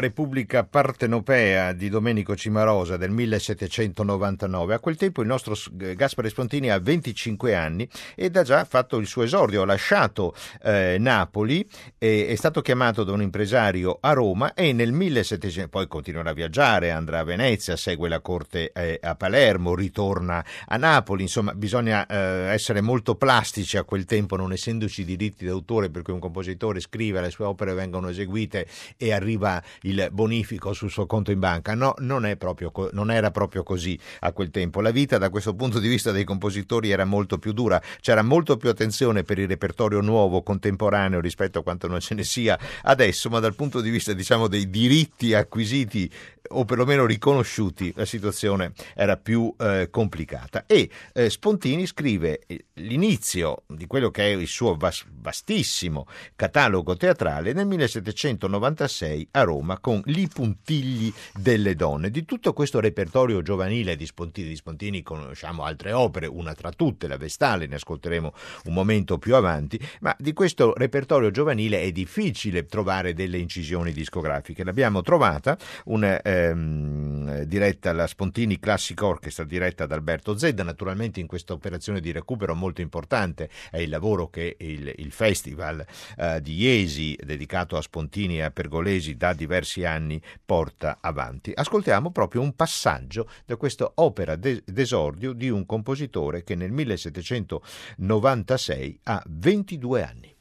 Repubblica 0.00 0.64
Partenopea 0.64 1.72
di 1.72 1.88
Domenico 1.88 2.36
Cimarosa 2.36 2.96
del 2.96 3.10
1799. 3.10 4.74
A 4.74 4.78
quel 4.78 4.96
tempo 4.96 5.22
il 5.22 5.26
nostro 5.26 5.54
Gaspare 5.72 6.28
Spontini 6.28 6.70
ha 6.70 6.78
25 6.78 7.54
anni 7.54 7.88
ed 8.14 8.36
ha 8.36 8.42
già 8.42 8.64
fatto 8.64 8.98
il 8.98 9.06
suo 9.06 9.22
esordio. 9.22 9.62
Ha 9.62 9.66
lasciato 9.66 10.34
eh, 10.62 10.96
Napoli, 10.98 11.66
e 11.98 12.26
è 12.26 12.34
stato 12.34 12.60
chiamato 12.60 13.04
da 13.04 13.12
un 13.12 13.22
impresario 13.22 13.98
a 14.00 14.12
Roma 14.12 14.54
e 14.54 14.72
nel 14.72 14.92
1700 14.92 15.68
poi 15.68 15.86
continuerà 15.86 16.30
a 16.30 16.34
viaggiare, 16.34 16.90
andrà 16.90 17.20
a 17.20 17.24
Venezia, 17.24 17.76
segue 17.76 18.08
la 18.08 18.20
corte 18.20 18.72
eh, 18.72 18.98
a 19.02 19.14
Palermo, 19.14 19.74
ritorna 19.74 20.44
a 20.66 20.76
Napoli. 20.76 21.22
Insomma, 21.22 21.54
bisogna 21.54 22.06
eh, 22.06 22.52
essere 22.52 22.80
molto 22.80 23.14
plastici 23.14 23.76
a 23.76 23.84
quel 23.84 24.04
tempo, 24.04 24.36
non 24.36 24.52
essendoci 24.52 25.04
diritti 25.04 25.44
d'autore, 25.44 25.90
per 25.90 26.02
cui 26.02 26.12
un 26.12 26.20
compositore 26.20 26.80
scrive, 26.80 27.20
le 27.20 27.30
sue 27.30 27.44
opere 27.44 27.74
vengono 27.74 28.08
eseguite 28.08 28.66
e 28.96 29.12
arriva 29.12 29.28
arriva 29.40 29.62
il 29.90 30.08
bonifico 30.12 30.72
sul 30.72 30.90
suo 30.90 31.06
conto 31.06 31.30
in 31.30 31.38
banca. 31.38 31.74
No, 31.74 31.94
non, 31.98 32.34
proprio, 32.38 32.72
non 32.92 33.10
era 33.10 33.30
proprio 33.30 33.62
così 33.62 33.98
a 34.20 34.32
quel 34.32 34.50
tempo. 34.50 34.80
La 34.80 34.90
vita 34.90 35.18
da 35.18 35.28
questo 35.28 35.54
punto 35.54 35.78
di 35.78 35.88
vista 35.88 36.10
dei 36.10 36.24
compositori 36.24 36.90
era 36.90 37.04
molto 37.04 37.38
più 37.38 37.52
dura, 37.52 37.80
c'era 38.00 38.22
molto 38.22 38.56
più 38.56 38.68
attenzione 38.68 39.22
per 39.22 39.38
il 39.38 39.48
repertorio 39.48 40.00
nuovo, 40.00 40.42
contemporaneo 40.42 41.20
rispetto 41.20 41.58
a 41.58 41.62
quanto 41.62 41.86
non 41.88 42.00
ce 42.00 42.14
ne 42.14 42.24
sia 42.24 42.58
adesso, 42.82 43.28
ma 43.28 43.40
dal 43.40 43.54
punto 43.54 43.80
di 43.80 43.90
vista 43.90 44.12
diciamo 44.12 44.48
dei 44.48 44.70
diritti 44.70 45.34
acquisiti 45.34 46.10
o 46.52 46.64
perlomeno 46.64 47.06
riconosciuti, 47.06 47.92
la 47.94 48.04
situazione 48.04 48.72
era 48.94 49.16
più 49.16 49.54
eh, 49.58 49.88
complicata. 49.90 50.64
E 50.66 50.90
eh, 51.12 51.30
Spontini 51.30 51.86
scrive 51.86 52.40
eh, 52.46 52.66
l'inizio 52.74 53.62
di 53.66 53.86
quello 53.86 54.10
che 54.10 54.24
è 54.24 54.36
il 54.36 54.46
suo 54.46 54.76
vastissimo 54.76 56.06
catalogo 56.34 56.96
teatrale 56.96 57.52
nel 57.52 57.66
1796 57.66 59.28
a 59.32 59.42
Roma 59.42 59.78
con 59.80 60.00
Li 60.06 60.28
puntigli 60.28 61.12
delle 61.34 61.74
donne. 61.74 62.10
Di 62.10 62.24
tutto 62.24 62.52
questo 62.52 62.80
repertorio 62.80 63.42
giovanile 63.42 63.96
di 63.96 64.06
Spontini, 64.06 64.48
di 64.48 64.56
Spontini 64.56 65.02
conosciamo 65.02 65.64
altre 65.64 65.92
opere, 65.92 66.26
una 66.26 66.54
tra 66.54 66.70
tutte, 66.70 67.08
la 67.08 67.16
Vestale, 67.16 67.66
ne 67.66 67.76
ascolteremo 67.76 68.32
un 68.64 68.72
momento 68.72 69.18
più 69.18 69.34
avanti, 69.34 69.80
ma 70.00 70.14
di 70.18 70.32
questo 70.32 70.74
repertorio 70.74 71.30
giovanile 71.30 71.80
è 71.82 71.92
difficile 71.92 72.66
trovare 72.66 73.14
delle 73.14 73.38
incisioni 73.38 73.92
discografiche. 73.92 74.64
L'abbiamo 74.64 75.02
trovata, 75.02 75.56
un 75.86 76.04
eh, 76.04 76.20
ehm, 76.22 77.42
diretta 77.42 77.90
alla 77.90 78.06
Spontini 78.06 78.58
Classic 78.58 79.00
Orchestra, 79.00 79.44
diretta 79.44 79.86
da 79.86 79.94
Alberto 79.94 80.36
Zedda. 80.36 80.62
Naturalmente 80.62 81.20
in 81.20 81.26
questa 81.26 81.52
operazione 81.52 82.00
di 82.00 82.12
recupero 82.12 82.54
molto 82.54 82.80
importante 82.80 83.48
è 83.70 83.78
il 83.78 83.88
lavoro 83.88 84.28
che 84.28 84.56
il, 84.58 84.92
il 84.96 85.12
Festival 85.12 85.84
eh, 86.16 86.40
di 86.40 86.54
Iesi, 86.56 87.16
dedicato 87.22 87.76
a 87.76 87.82
Spontini 87.82 88.38
e 88.38 88.42
a 88.42 88.50
Pergolesi 88.50 89.16
da 89.16 89.32
diversi 89.32 89.59
anni, 89.84 90.20
porta 90.44 90.98
avanti. 91.00 91.52
Ascoltiamo 91.54 92.10
proprio 92.10 92.42
un 92.42 92.54
passaggio 92.54 93.28
da 93.44 93.56
questa 93.56 93.92
opera 93.96 94.36
d'esordio 94.36 95.32
di 95.32 95.48
un 95.48 95.66
compositore 95.66 96.42
che 96.42 96.54
nel 96.54 96.72
1796 96.72 99.00
ha 99.04 99.22
22 99.26 100.02
anni. 100.02 100.36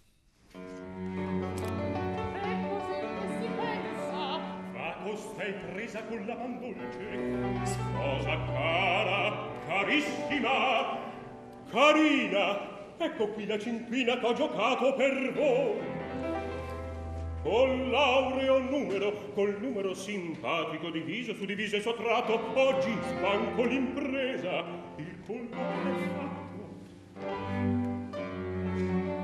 cara 8.46 9.34
carissima 9.68 10.98
carina 11.72 12.60
ecco 12.98 13.28
qui 13.30 13.46
la 13.46 13.58
cinquina 13.58 14.18
t'ho 14.18 14.34
giocato 14.34 14.94
per 14.94 15.34
voi 15.34 16.09
Col 17.42 17.90
laureo 17.90 18.60
numero, 18.60 19.32
col 19.34 19.58
numero 19.62 19.94
simpatico 19.94 20.90
diviso 20.90 21.34
su 21.34 21.46
diviso 21.46 21.78
e 21.78 21.82
sottratto, 21.82 22.38
oggi 22.54 22.94
spanco 23.02 23.64
l'impresa, 23.64 24.66
il 24.98 25.24
colpo 25.26 25.56
è 25.56 25.94
fatto. 26.18 26.68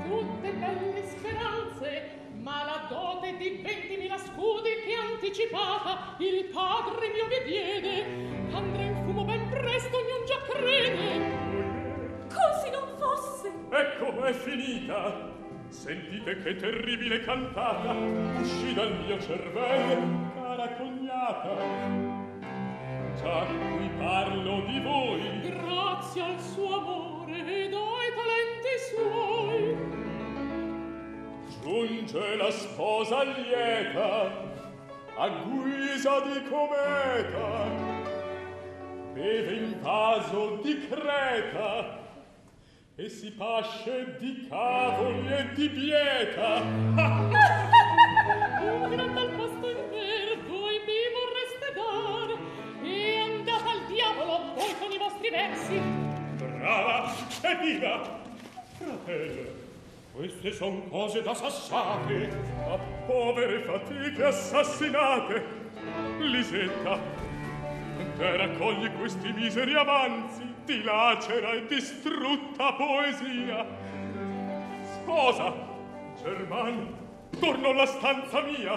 Tutte 0.08 0.50
belle 0.50 1.02
speranze, 1.08 2.10
ma 2.40 2.64
la 2.64 2.86
dote 2.88 3.36
di 3.36 3.60
ventimila 3.62 4.16
scudi 4.16 4.70
che 4.86 4.94
anticipata 4.94 6.16
il 6.18 6.46
padre 6.46 7.08
mio 7.12 7.26
vi 7.26 7.44
diede 7.44 8.04
andrà 8.50 8.82
in 8.82 8.94
fumo 9.04 9.24
ben 9.24 9.46
presto 9.50 9.94
ognuno 9.94 10.24
già 10.24 10.40
crede. 10.48 11.44
Così 12.32 12.70
non 12.70 12.88
fosse. 12.96 13.52
Ecco 13.68 14.22
è 14.24 14.32
finita 14.32 15.15
sentite 15.86 16.42
che 16.42 16.56
terribile 16.56 17.20
cantata 17.20 17.92
uscì 18.40 18.74
dal 18.74 18.92
mio 19.04 19.20
cervello 19.20 20.32
cara 20.34 20.68
cognata. 20.70 21.54
Già 23.14 23.46
qui 23.46 23.88
parlo 23.96 24.64
di 24.66 24.80
voi. 24.80 25.40
Grazie 25.42 26.22
al 26.22 26.40
suo 26.40 26.74
amore 26.74 27.38
ed 27.38 27.72
ai 27.72 28.10
talenti 28.18 28.74
suoi. 28.90 29.76
Giunge 31.62 32.34
la 32.34 32.50
sposa 32.50 33.22
lieta 33.22 34.44
a 35.18 35.28
guisa 35.28 36.20
di 36.20 36.42
cometa. 36.48 37.94
Beve 39.12 39.54
in 39.54 39.80
vaso 39.80 40.58
di 40.64 40.84
creta 40.88 42.05
e 42.98 43.10
si 43.10 43.30
pasce 43.32 44.16
di 44.18 44.46
cavoli 44.48 45.28
e 45.28 45.52
di 45.52 45.68
bieta. 45.68 46.62
Un 48.56 48.88
gran 48.88 49.12
bel 49.12 49.28
posto 49.36 49.68
in 49.68 49.76
per 49.90 50.38
voi 50.48 50.80
mi 50.86 51.00
vorreste 51.12 51.72
dar, 51.74 52.38
e 52.82 53.18
andate 53.18 53.68
al 53.68 53.86
diavolo 53.86 54.54
voi 54.54 54.74
con 54.78 54.90
i 54.90 54.96
vostri 54.96 55.28
versi. 55.28 55.78
Brava 56.38 57.12
e 57.42 57.56
viva! 57.56 58.24
Fratello, 58.78 59.50
queste 60.12 60.52
son 60.52 60.88
cose 60.88 61.20
da 61.20 61.34
sassate, 61.34 62.30
a 62.66 62.78
povere 63.06 63.60
fatiche 63.60 64.24
assassinate. 64.24 65.44
Lisetta, 66.18 66.98
te 68.16 68.36
raccogli 68.38 68.90
questi 68.92 69.32
miseri 69.32 69.74
avanzi, 69.74 70.55
di 70.66 70.82
lacera 70.82 71.52
e 71.52 71.64
distrutta 71.66 72.72
poesia. 72.72 73.64
Sposa, 74.82 75.54
German, 76.20 76.92
torno 77.38 77.68
alla 77.68 77.86
stanza 77.86 78.40
mia. 78.42 78.76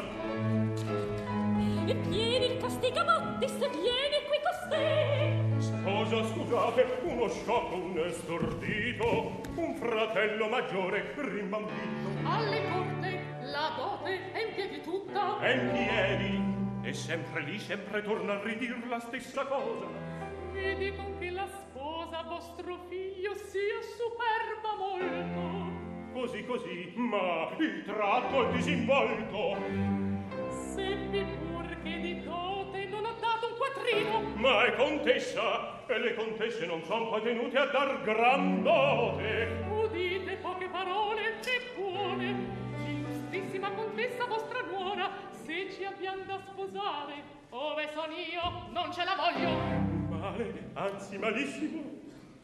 E 1.87 1.93
vieni 2.07 2.45
il 2.45 2.57
castigamattis, 2.57 3.57
vieni 3.57 4.17
qui 4.27 4.37
costei. 4.43 5.41
Sposa, 5.57 6.23
scusate, 6.25 6.99
uno 7.01 7.27
sciocco, 7.27 7.75
un 7.75 7.97
estordito, 8.05 9.41
un 9.55 9.75
fratello 9.75 10.47
maggiore 10.47 11.15
rimbambito. 11.17 12.07
Alle 12.23 12.69
corte 12.69 13.23
la 13.41 13.73
dote 13.75 14.31
è 14.31 14.45
in 14.47 14.53
piedi 14.53 14.81
tutta. 14.81 15.39
È 15.39 15.49
in 15.49 15.71
piedi, 15.71 16.87
e 16.87 16.93
sempre 16.93 17.41
lì, 17.41 17.57
sempre 17.57 18.03
torna 18.03 18.33
a 18.33 18.43
ridir 18.43 18.77
la 18.87 18.99
stessa 18.99 19.43
cosa. 19.45 19.87
Mi 20.53 20.75
dicono 20.75 21.17
che 21.17 21.29
la 21.31 21.47
vostro 22.29 22.77
figlio 22.87 23.33
sia 23.33 23.81
superba 23.97 24.75
molto. 24.77 25.77
Così 26.13 26.45
così, 26.45 26.93
ma 26.95 27.49
il 27.57 27.83
tratto 27.83 28.47
è 28.47 28.51
disinvolto. 28.51 29.57
Seppi 30.49 31.25
pur 31.39 31.81
che 31.81 31.99
di 31.99 32.23
dote 32.23 32.85
non 32.85 33.05
ha 33.05 33.13
dato 33.19 33.47
un 33.47 33.57
quattrino. 33.57 34.21
Ma 34.35 34.65
è 34.65 34.75
contessa, 34.75 35.85
e 35.87 35.97
le 35.97 36.13
contesse 36.13 36.65
non 36.67 36.83
son 36.83 37.09
poi 37.09 37.21
tenute 37.23 37.57
a 37.57 37.65
dar 37.65 38.01
gran 38.03 38.61
dote. 38.61 39.65
Udite 39.71 40.35
poche 40.35 40.67
parole, 40.67 41.39
che 41.41 41.73
buone. 41.75 42.57
Illustrissima 42.85 43.71
contessa 43.71 44.25
vostra 44.25 44.61
nuora, 44.61 45.09
se 45.31 45.71
ci 45.71 45.83
abbiam 45.83 46.23
da 46.25 46.39
sposare, 46.45 47.23
ove 47.49 47.89
son 47.93 48.11
io, 48.11 48.69
non 48.71 48.93
ce 48.93 49.03
la 49.03 49.15
voglio. 49.15 49.87
Male, 50.09 50.69
anzi 50.73 51.17
malissimo, 51.17 51.97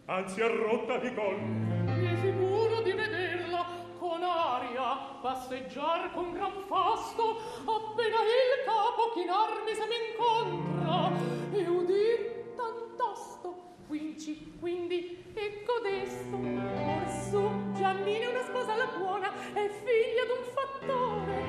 anzi 0.05 0.41
è 0.41 0.47
rotta 0.47 0.97
di 0.97 1.13
gol. 1.13 1.39
Mi 1.39 2.15
figuro 2.17 2.81
di 2.81 2.91
vederla 2.91 3.65
con 3.97 4.21
aria 4.21 5.17
passeggiar 5.21 6.11
con 6.13 6.33
gran 6.33 6.51
fasto, 6.67 7.39
appena 7.65 8.17
il 8.21 8.63
capo 8.65 9.11
chinarmi 9.13 9.73
se 9.73 9.85
m'incontra, 9.89 11.11
e 11.51 11.67
udir 11.67 12.53
tantasto, 12.55 13.75
quinci, 13.87 14.57
quindi, 14.59 15.23
ecco 15.33 15.73
codesto 15.75 16.37
Orsù, 16.37 17.49
Giannina 17.73 18.25
è 18.25 18.27
una 18.27 18.43
sposa 18.43 18.73
alla 18.73 18.91
buona, 18.97 19.31
è 19.53 19.67
figlia 19.67 20.25
d'un 20.27 20.43
fattore. 20.53 21.43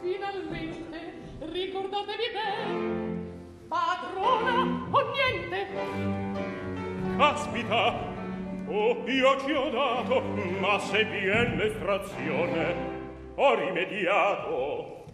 Finalmente, 0.00 0.98
ricordatevi 1.40 2.30
bene, 2.32 3.66
padrona 3.66 4.88
o 4.90 5.10
niente! 5.10 6.67
Caspita, 7.18 8.16
Oh, 8.68 9.02
io 9.08 9.40
ci 9.44 9.50
ho 9.52 9.70
dato, 9.70 10.20
ma 10.60 10.78
se 10.78 11.04
vien 11.04 11.56
l'estrazione, 11.56 12.74
ho 13.34 13.54
rimediato. 13.56 15.04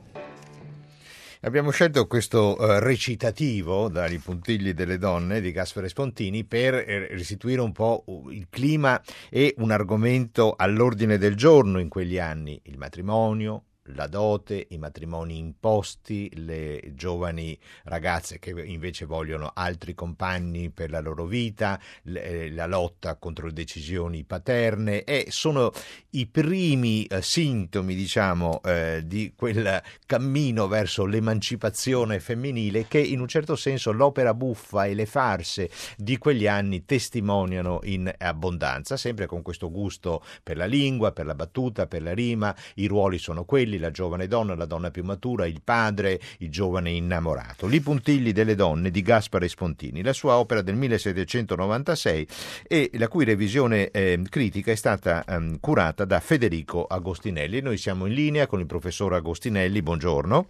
Abbiamo 1.41 1.71
scelto 1.71 2.07
questo 2.07 2.57
uh, 2.59 2.79
recitativo 2.81 3.89
dai 3.89 4.19
puntigli 4.19 4.75
delle 4.75 4.99
donne 4.99 5.41
di 5.41 5.51
Gaspare 5.51 5.89
Spontini 5.89 6.45
per 6.45 6.75
eh, 6.75 7.07
restituire 7.09 7.63
un 7.63 7.73
po' 7.73 8.05
il 8.29 8.49
clima 8.51 9.01
e 9.31 9.55
un 9.59 9.71
argomento 9.71 10.55
all'ordine 10.59 11.17
del 11.17 11.37
giorno 11.37 11.79
in 11.79 11.89
quegli 11.89 12.19
anni, 12.19 12.61
il 12.65 12.77
matrimonio, 12.77 13.63
la 13.89 14.07
dote, 14.07 14.67
i 14.71 14.79
matrimoni 14.79 15.39
imposti, 15.39 16.31
le 16.37 16.93
giovani 16.95 17.59
ragazze 17.85 18.39
che 18.39 18.51
invece 18.51 19.05
vogliono 19.05 19.51
altri 19.55 19.95
compagni 19.95 20.71
per 20.71 20.91
la 20.91 21.01
loro 21.01 21.27
vita, 21.27 21.79
eh, 22.05 22.51
la 22.51 22.67
lotta 22.67 23.17
contro 23.17 23.47
le 23.47 23.53
decisioni 23.53 24.25
paterne 24.25 25.05
e 25.05 25.27
sono 25.29 25.71
i 26.11 26.27
primi 26.27 27.05
eh, 27.05 27.21
sintomi, 27.21 27.95
diciamo, 27.95 28.63
eh, 28.63 29.03
di 29.05 29.33
quel 29.37 29.83
cammino 30.07 30.67
verso 30.67 31.05
l'emancipazione 31.05 32.21
femminile 32.21 32.87
che 32.87 33.01
in 33.01 33.21
un 33.21 33.29
certo 33.29 33.57
senso 33.57 33.93
l'opera 33.93 34.35
buffa 34.35 34.87
e 34.87 34.95
le 34.95 35.07
farse 35.07 35.71
di 35.97 36.19
quegli 36.19 36.47
anni 36.47 36.85
testimoniano 36.85 37.81
in 37.85 38.13
abbondanza, 38.17 38.97
sempre 38.97 39.27
con 39.27 39.43
questo 39.43 39.71
gusto 39.71 40.25
per 40.43 40.57
la 40.57 40.67
lingua, 40.67 41.13
per 41.13 41.27
la 41.27 41.35
battuta, 41.35 41.87
per 41.87 42.03
la 42.03 42.15
rima, 42.15 42.55
i 42.77 42.87
ruoli 42.87 43.19
sono 43.19 43.45
quelli, 43.45 43.74
la 43.79 43.91
giovane 43.91 44.27
donna, 44.27 44.55
la 44.55 44.65
donna 44.65 44.91
più 44.91 45.05
matura, 45.05 45.47
il 45.47 45.61
padre, 45.63 46.21
il 46.39 46.51
giovane 46.51 46.91
innamorato. 46.91 47.67
Li 47.67 47.81
puntigli 47.81 48.33
delle 48.33 48.55
donne 48.55 48.91
di 48.91 49.03
Gaspare 49.03 49.49
Spontini, 49.49 50.03
la 50.03 50.13
sua 50.13 50.37
opera 50.37 50.63
del 50.63 50.77
1796 50.77 52.27
e 52.67 52.91
la 52.95 53.09
cui 53.09 53.25
revisione 53.25 53.91
eh, 53.91 54.21
critica 54.29 54.73
è 54.73 54.77
stata 54.77 55.25
eh, 55.25 55.59
curata 55.61 56.05
da 56.05 56.21
Federico 56.21 56.85
Agostinelli. 56.85 57.61
Noi 57.61 57.77
siamo 57.77 58.07
in 58.07 58.15
linea 58.15 58.47
con 58.47 58.61
il 58.61 58.67
professor 58.67 59.15
Agostinelli, 59.15 59.83
buongiorno. 59.83 60.49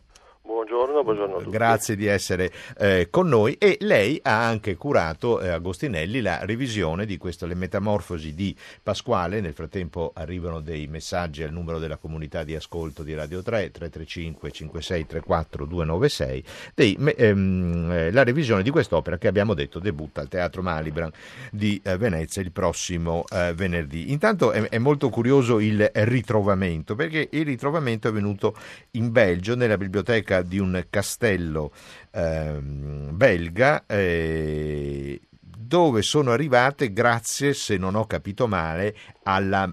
Buongiorno, 0.67 1.03
buongiorno 1.03 1.37
a 1.37 1.39
tutti. 1.41 1.51
Grazie 1.51 1.95
di 1.95 2.07
essere 2.07 2.51
eh, 2.79 3.09
con 3.11 3.29
noi 3.29 3.55
e 3.59 3.77
lei 3.81 4.19
ha 4.23 4.47
anche 4.47 4.77
curato, 4.77 5.41
eh, 5.41 5.49
Agostinelli, 5.49 6.23
la 6.23 6.45
revisione 6.45 7.05
di 7.05 7.19
questa 7.19 7.45
Le 7.47 7.55
Metamorfosi 7.55 8.35
di 8.35 8.57
Pasquale. 8.83 9.43
Nel 9.43 9.53
frattempo 9.53 10.13
arrivano 10.15 10.61
dei 10.61 10.87
messaggi 10.87 11.43
al 11.43 11.53
numero 11.53 11.79
della 11.79 11.99
comunità 11.99 12.45
di 12.45 12.55
ascolto 12.55 13.03
di 13.03 13.15
Radio 13.15 13.43
3, 13.43 13.73
335 13.73 14.51
5634 14.51 15.67
296, 15.67 16.45
dei, 16.75 16.97
ehm, 17.15 17.91
eh, 17.93 18.11
la 18.11 18.25
revisione 18.25 18.63
di 18.63 18.71
quest'opera 18.71 19.19
che 19.19 19.29
abbiamo 19.29 19.53
detto 19.53 19.79
debutta 19.79 20.23
al 20.23 20.29
Teatro 20.29 20.63
Malibran 20.63 21.11
di 21.51 21.79
eh, 21.85 21.99
Venezia 21.99 22.41
il 22.41 22.53
prossimo 22.53 23.25
eh, 23.31 23.53
venerdì. 23.55 24.13
Intanto 24.13 24.51
è, 24.51 24.63
è 24.71 24.79
molto 24.79 25.11
curioso 25.11 25.61
il 25.61 25.91
ritrovamento, 25.93 26.95
perché 26.95 27.29
il 27.33 27.45
ritrovamento 27.45 28.09
è 28.09 28.13
venuto 28.13 28.57
in 28.93 29.13
Belgio, 29.13 29.55
nella 29.55 29.77
biblioteca 29.77 30.23
ricerca 30.25 30.43
di 30.55 30.59
un 30.61 30.87
castello 30.89 31.73
eh, 32.13 32.59
belga 32.61 33.85
eh, 33.87 35.21
dove 35.41 36.03
sono 36.03 36.31
arrivate 36.31 36.93
grazie, 36.93 37.53
se 37.53 37.77
non 37.77 37.97
ho 37.97 38.07
capito 38.07 38.47
male, 38.47 38.95
alla, 39.25 39.69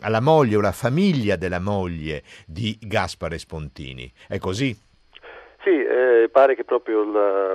alla 0.00 0.20
moglie 0.20 0.56
o 0.56 0.60
la 0.60 0.72
famiglia 0.72 1.36
della 1.36 1.60
moglie 1.60 2.22
di 2.46 2.78
Gaspare 2.80 3.36
Spontini. 3.36 4.10
È 4.26 4.38
così? 4.38 4.74
Sì, 5.62 5.68
eh, 5.68 6.30
pare 6.32 6.54
che 6.54 6.64
proprio 6.64 7.04
la, 7.04 7.54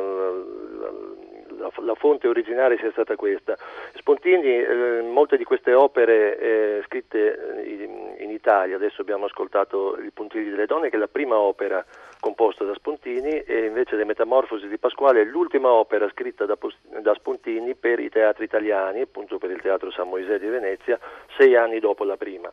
la, 1.66 1.84
la, 1.84 1.96
fonte 1.96 2.28
originaria 2.28 2.78
sia 2.78 2.92
stata 2.92 3.16
questa. 3.16 3.58
Spontini, 3.96 4.48
eh, 4.48 5.02
molte 5.02 5.38
di 5.38 5.44
queste 5.44 5.74
opere 5.74 6.38
eh, 6.38 6.84
scritte 6.86 7.64
in, 7.66 8.16
in, 8.20 8.30
Italia, 8.30 8.76
adesso 8.76 9.02
abbiamo 9.02 9.26
ascoltato 9.26 9.98
Il 9.98 10.12
Puntigli 10.14 10.50
delle 10.50 10.66
Donne, 10.66 10.90
che 10.90 10.96
è 10.96 11.00
la 11.00 11.08
prima 11.08 11.38
opera 11.38 11.84
composta 12.26 12.64
da 12.64 12.74
Spontini, 12.74 13.40
e 13.42 13.66
invece 13.66 13.96
Le 13.96 14.04
Metamorfosi 14.04 14.68
di 14.68 14.80
Pasquale 14.80 15.22
è 15.22 15.26
l'ultima 15.26 15.70
opera 15.72 16.10
scritta 16.10 16.46
da, 16.46 16.58
da 17.00 17.14
Spontini 17.14 17.76
per 17.76 18.00
i 18.00 18.10
teatri 18.10 18.46
italiani, 18.46 19.02
appunto 19.02 19.38
per 19.38 19.52
il 19.52 19.62
Teatro 19.62 19.92
San 19.92 20.10
Moisè 20.10 20.40
di 20.40 20.48
Venezia, 20.48 20.98
sei 21.38 21.56
anni 21.56 21.80
dopo 21.80 22.04
la 22.04 22.18
prima. 22.18 22.52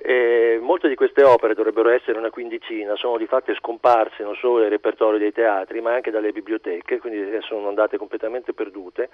E 0.00 0.60
molte 0.62 0.86
di 0.86 0.94
queste 0.94 1.24
opere 1.24 1.54
dovrebbero 1.54 1.88
essere 1.88 2.16
una 2.16 2.30
quindicina, 2.30 2.94
sono 2.94 3.18
di 3.18 3.26
fatto 3.26 3.52
scomparse 3.54 4.22
non 4.22 4.36
solo 4.36 4.60
dai 4.60 4.68
repertori 4.68 5.18
dei 5.18 5.32
teatri 5.32 5.80
ma 5.80 5.94
anche 5.94 6.12
dalle 6.12 6.30
biblioteche, 6.30 7.00
quindi 7.00 7.40
sono 7.40 7.66
andate 7.66 7.96
completamente 7.96 8.52
perdute 8.52 9.08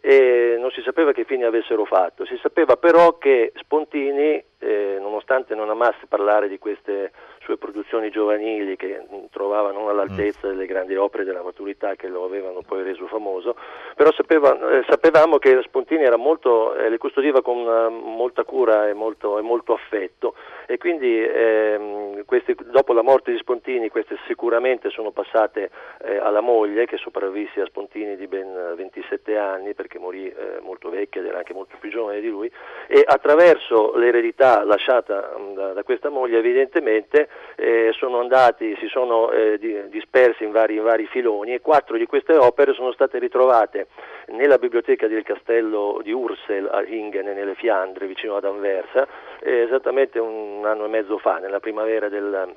e 0.00 0.56
non 0.58 0.70
si 0.70 0.80
sapeva 0.80 1.12
che 1.12 1.24
fine 1.24 1.44
avessero 1.44 1.84
fatto. 1.84 2.24
Si 2.24 2.38
sapeva 2.40 2.78
però 2.78 3.18
che 3.18 3.52
Spontini, 3.56 4.42
eh, 4.58 4.96
nonostante 4.98 5.54
non 5.54 5.68
amasse 5.68 6.06
parlare 6.08 6.48
di 6.48 6.58
queste 6.58 7.12
sue 7.42 7.56
produzioni 7.56 8.10
giovanili 8.10 8.76
che 8.76 9.02
trovava 9.30 9.72
non 9.72 9.88
all'altezza 9.88 10.46
mm. 10.46 10.50
delle 10.50 10.66
grandi 10.66 10.96
opere 10.96 11.24
della 11.24 11.42
maturità 11.42 11.94
che 11.94 12.08
lo 12.08 12.24
avevano 12.24 12.62
poi 12.62 12.82
reso 12.82 13.06
famoso, 13.06 13.56
però 13.96 14.12
sapeva, 14.12 14.78
eh, 14.78 14.84
sapevamo 14.88 15.38
che 15.38 15.60
Spontini 15.62 16.08
molto, 16.16 16.74
eh, 16.74 16.88
le 16.88 16.98
custodiva 16.98 17.42
con 17.42 17.58
uh, 17.58 17.90
molta 17.90 18.44
cura 18.44 18.88
e 18.88 18.94
molto, 18.94 19.38
e 19.38 19.42
molto 19.42 19.72
affetto 19.74 20.34
e 20.66 20.78
quindi 20.78 21.22
ehm, 21.22 22.24
questi, 22.24 22.56
dopo 22.70 22.92
la 22.92 23.02
morte 23.02 23.32
di 23.32 23.38
Spontini 23.38 23.88
queste 23.88 24.16
sicuramente 24.26 24.90
sono 24.90 25.10
passate 25.10 25.70
eh, 26.02 26.16
alla 26.16 26.40
moglie 26.40 26.86
che 26.86 26.96
sopravvisse 26.96 27.60
a 27.60 27.66
Spontini 27.66 28.16
di 28.16 28.26
ben 28.26 28.74
27 28.76 29.36
anni 29.36 29.74
perché 29.74 29.98
morì 29.98 30.28
eh, 30.28 30.60
molto 30.62 30.88
vecchia 30.88 31.20
ed 31.20 31.26
era 31.26 31.38
anche 31.38 31.52
molto 31.52 31.76
più 31.78 31.90
giovane 31.90 32.20
di 32.20 32.28
lui 32.28 32.50
e 32.86 33.04
attraverso 33.06 33.96
l'eredità 33.96 34.64
lasciata 34.64 35.36
mh, 35.36 35.54
da, 35.54 35.72
da, 35.72 35.82
questa 35.82 36.08
moglie 36.08 36.38
evidentemente 36.38 37.28
eh, 37.56 37.92
sono 37.96 38.18
andati, 38.18 38.76
si 38.80 38.86
sono 38.88 39.30
eh, 39.30 39.58
dispersi 39.88 40.44
in 40.44 40.50
vari, 40.50 40.76
in 40.76 40.82
vari 40.82 41.06
filoni 41.06 41.52
e 41.52 41.60
quattro 41.60 41.96
di 41.96 42.06
queste 42.06 42.34
opere 42.34 42.72
sono 42.72 42.92
state 42.92 43.18
ritrovate 43.18 43.88
nella 44.28 44.58
biblioteca 44.58 45.06
del 45.06 45.22
castello 45.22 46.00
di 46.02 46.12
Ursel 46.12 46.68
a 46.70 46.82
Hingen 46.82 47.26
nelle 47.26 47.54
Fiandre 47.54 48.06
vicino 48.06 48.36
ad 48.36 48.44
Anversa 48.44 49.06
esattamente 49.40 50.18
un 50.18 50.64
anno 50.64 50.84
e 50.84 50.88
mezzo 50.88 51.18
fa 51.18 51.38
nella 51.38 51.60
primavera 51.60 52.08
del, 52.08 52.54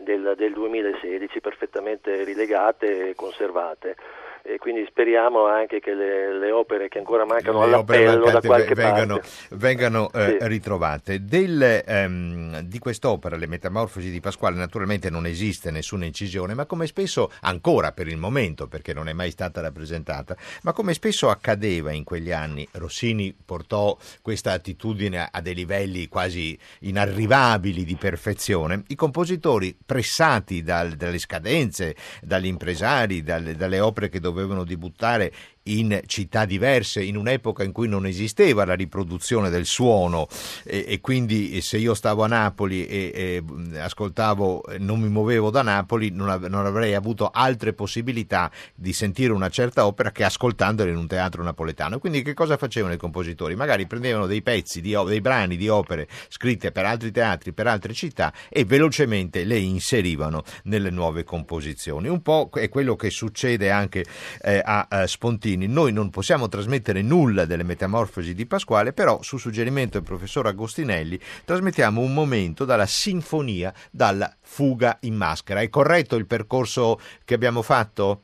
del, 0.00 0.34
del 0.36 0.52
2016 0.52 1.40
perfettamente 1.40 2.24
rilegate 2.24 3.10
e 3.10 3.14
conservate 3.14 3.96
e 4.42 4.58
quindi 4.58 4.84
speriamo 4.88 5.46
anche 5.46 5.80
che 5.80 5.94
le, 5.94 6.38
le 6.38 6.50
opere 6.50 6.88
che 6.88 6.98
ancora 6.98 7.24
mancano 7.24 7.62
all'appello 7.62 8.30
da 8.30 8.40
qualche 8.40 8.74
vengano, 8.74 9.16
parte 9.16 9.28
vengano 9.50 10.10
eh, 10.12 10.36
sì. 10.40 10.46
ritrovate. 10.48 11.24
Del, 11.24 11.82
ehm, 11.86 12.60
di 12.60 12.78
quest'opera, 12.78 13.36
Le 13.36 13.46
Metamorfosi 13.46 14.10
di 14.10 14.20
Pasquale, 14.20 14.56
naturalmente 14.56 15.10
non 15.10 15.26
esiste 15.26 15.70
nessuna 15.70 16.04
incisione, 16.04 16.54
ma 16.54 16.64
come 16.64 16.86
spesso, 16.86 17.30
ancora 17.42 17.92
per 17.92 18.08
il 18.08 18.16
momento, 18.16 18.66
perché 18.66 18.92
non 18.92 19.08
è 19.08 19.12
mai 19.12 19.30
stata 19.30 19.60
rappresentata, 19.60 20.36
ma 20.62 20.72
come 20.72 20.94
spesso 20.94 21.28
accadeva 21.28 21.92
in 21.92 22.04
quegli 22.04 22.32
anni, 22.32 22.66
Rossini 22.72 23.34
portò 23.44 23.96
questa 24.22 24.52
attitudine 24.52 25.28
a 25.30 25.40
dei 25.40 25.54
livelli 25.54 26.08
quasi 26.08 26.58
inarrivabili 26.80 27.84
di 27.84 27.96
perfezione, 27.96 28.82
i 28.88 28.94
compositori 28.94 29.76
pressati 29.84 30.62
dal, 30.62 30.92
dalle 30.92 31.18
scadenze, 31.18 31.94
dagli 32.22 32.46
impresari, 32.46 33.22
dalle, 33.22 33.54
dalle 33.54 33.80
opere 33.80 34.08
che 34.08 34.18
dovevano 34.18 34.29
dovevano 34.30 34.64
debuttare 34.64 35.32
in 35.64 36.00
città 36.06 36.44
diverse, 36.46 37.02
in 37.02 37.16
un'epoca 37.16 37.62
in 37.62 37.72
cui 37.72 37.86
non 37.86 38.06
esisteva 38.06 38.64
la 38.64 38.74
riproduzione 38.74 39.50
del 39.50 39.66
suono 39.66 40.26
e, 40.64 40.84
e 40.88 41.00
quindi 41.00 41.60
se 41.60 41.76
io 41.76 41.92
stavo 41.94 42.24
a 42.24 42.26
Napoli 42.26 42.86
e, 42.86 43.42
e, 43.72 43.78
ascoltavo, 43.78 44.64
non 44.78 45.00
mi 45.00 45.08
muovevo 45.08 45.50
da 45.50 45.62
Napoli, 45.62 46.10
non, 46.10 46.30
av- 46.30 46.46
non, 46.46 46.64
avrei 46.64 46.94
avuto 46.94 47.30
altre 47.32 47.74
possibilità 47.74 48.50
di 48.74 48.92
sentire 48.92 49.32
una 49.32 49.50
certa 49.50 49.86
opera 49.86 50.12
che 50.12 50.24
ascoltandola 50.24 50.90
in 50.90 50.96
un 50.96 51.06
teatro 51.06 51.42
napoletano. 51.42 51.98
Quindi 51.98 52.22
che 52.22 52.34
cosa 52.34 52.56
facevano 52.56 52.94
i 52.94 52.98
compositori? 52.98 53.54
Magari 53.54 53.86
prendevano 53.86 54.26
dei 54.26 54.42
pezzi, 54.42 54.80
di, 54.80 54.96
dei 55.06 55.20
brani 55.20 55.56
di 55.56 55.68
opere 55.68 56.08
scritte 56.28 56.72
per 56.72 56.86
altri 56.86 57.10
teatri, 57.10 57.52
per 57.52 57.66
altre 57.66 57.92
città 57.92 58.32
e 58.48 58.64
velocemente 58.64 59.44
le 59.44 59.58
inserivano 59.58 60.42
nelle 60.64 60.90
nuove 60.90 61.24
composizioni. 61.24 62.08
Un 62.08 62.22
po' 62.22 62.48
è 62.54 62.68
quello 62.68 62.96
che 62.96 63.10
succede 63.10 63.70
anche 63.70 64.04
eh, 64.42 64.62
a, 64.64 64.86
a 64.88 65.06
Spontini 65.06 65.49
Martini, 65.50 65.66
noi 65.66 65.92
non 65.92 66.10
possiamo 66.10 66.48
trasmettere 66.48 67.02
nulla 67.02 67.44
delle 67.44 67.62
metamorfosi 67.62 68.34
di 68.34 68.46
Pasquale, 68.46 68.92
però 68.92 69.20
su 69.22 69.36
suggerimento 69.36 69.98
del 69.98 70.06
professor 70.06 70.46
Agostinelli 70.46 71.18
trasmettiamo 71.44 72.00
un 72.00 72.12
momento 72.12 72.64
dalla 72.64 72.86
sinfonia 72.86 73.72
dalla 73.90 74.32
fuga 74.40 74.98
in 75.02 75.14
maschera. 75.14 75.60
È 75.60 75.68
corretto 75.68 76.16
il 76.16 76.26
percorso 76.26 77.00
che 77.24 77.34
abbiamo 77.34 77.62
fatto? 77.62 78.22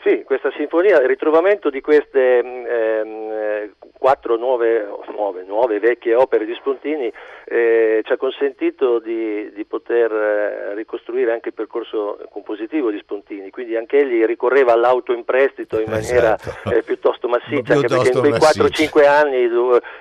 Sì, 0.00 0.22
questa 0.24 0.52
sinfonia, 0.56 1.00
il 1.00 1.08
ritrovamento 1.08 1.70
di 1.70 1.80
queste 1.80 2.38
ehm, 2.38 3.72
quattro 3.98 4.36
nuove, 4.36 4.86
nuove, 5.10 5.42
nuove, 5.42 5.80
vecchie 5.80 6.14
opere 6.14 6.44
di 6.44 6.54
Spontini 6.54 7.12
eh, 7.44 8.02
ci 8.04 8.12
ha 8.12 8.16
consentito 8.16 9.00
di, 9.00 9.50
di 9.52 9.64
poter 9.64 10.12
eh, 10.12 10.74
ricostruire 10.74 11.32
anche 11.32 11.48
il 11.48 11.54
percorso 11.54 12.18
compositivo 12.30 12.90
di 12.90 12.98
Spontini, 12.98 13.50
quindi 13.50 13.74
anche 13.74 13.98
egli 13.98 14.24
ricorreva 14.24 14.72
all'auto 14.72 15.12
in 15.12 15.24
prestito 15.24 15.80
in 15.80 15.90
maniera 15.90 16.36
esatto. 16.36 16.70
eh, 16.70 16.82
piuttosto 16.82 17.26
massiccia, 17.26 17.74
anche 17.74 17.88
perché 17.88 18.10
in 18.12 18.20
quei 18.20 18.32
4-5 18.32 19.06
anni 19.06 19.50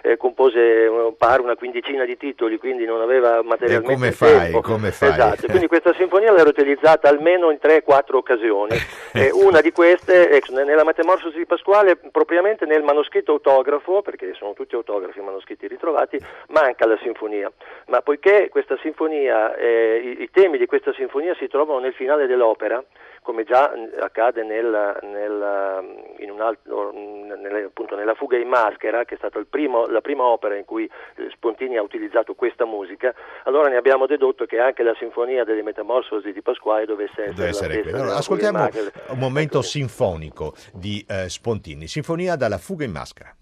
eh, 0.03 0.17
compose 0.17 1.15
pare 1.17 1.41
una 1.41 1.55
quindicina 1.55 2.05
di 2.05 2.17
titoli, 2.17 2.59
quindi 2.59 2.85
non 2.85 3.01
aveva 3.01 3.41
materialmente 3.41 3.93
come 3.93 4.11
fai, 4.11 4.39
tempo. 4.39 4.61
Come 4.61 4.91
fai? 4.91 5.09
Esatto, 5.09 5.47
quindi 5.47 5.67
questa 5.67 5.93
sinfonia 5.93 6.31
l'era 6.31 6.49
utilizzata 6.49 7.09
almeno 7.09 7.49
in 7.49 7.57
3-4 7.61 8.15
occasioni. 8.15 8.75
una 9.33 9.61
di 9.61 9.71
queste, 9.87 10.29
ecco, 10.31 10.51
nella 10.51 10.83
Metamorfosi 10.83 11.37
di 11.37 11.45
Pasquale, 11.45 11.95
propriamente 11.95 12.65
nel 12.65 12.83
manoscritto 12.83 13.31
autografo, 13.31 14.01
perché 14.01 14.33
sono 14.33 14.51
tutti 14.51 14.75
autografi 14.75 15.21
manoscritti 15.21 15.65
ritrovati, 15.65 16.19
manca 16.49 16.85
la 16.85 16.97
sinfonia. 17.01 17.49
Ma 17.85 18.01
poiché 18.01 18.49
sinfonia, 18.81 19.55
eh, 19.55 20.01
i, 20.03 20.23
i, 20.23 20.29
temi 20.29 20.57
di 20.57 20.65
questa 20.65 20.91
sinfonia 20.91 21.33
si 21.35 21.47
trovano 21.47 21.79
nel 21.79 21.93
finale 21.93 22.27
dell'opera, 22.27 22.83
come 23.27 23.43
già 23.43 23.69
accade 23.99 24.41
nel, 24.43 24.97
nel, 25.01 26.15
in 26.19 26.39
altro, 26.39 26.93
nelle, 26.93 27.65
appunto, 27.65 27.97
nella 27.97 28.13
fuga 28.13 28.37
in 28.37 28.47
maschera, 28.47 29.03
che 29.03 29.15
è 29.15 29.17
stata 29.17 29.43
primo, 29.49 29.85
la 29.87 29.99
prima 29.99 30.23
opera 30.23 30.55
in 30.55 30.63
cui 30.63 30.89
Spontini 31.31 31.75
ha 31.75 31.81
utilizzato 31.81 32.35
questa 32.35 32.63
musica, 32.63 33.13
allora 33.43 33.67
ne 33.67 33.75
abbiamo 33.75 34.05
dedotto 34.05 34.45
che 34.45 34.59
anche 34.59 34.81
la 34.81 34.95
sinfonia 34.97 35.43
delle 35.43 35.61
Metamorfosi 35.61 36.31
di 36.31 36.41
Pasquale 36.41 36.85
dovesse 36.85 37.23
essere, 37.23 37.33
Deve 37.33 37.49
essere 37.49 37.73
stessa, 37.81 37.97
allora, 37.97 38.15
Ascoltiamo 38.15 38.69
un 39.09 39.19
momento 39.19 39.61
sinfonico 39.61 40.53
di 40.71 41.05
eh, 41.05 41.27
Spontini, 41.27 41.87
sinfonia 41.87 42.37
dalla 42.37 42.57
fuga 42.57 42.85
in 42.85 42.91
maschera. 42.91 43.35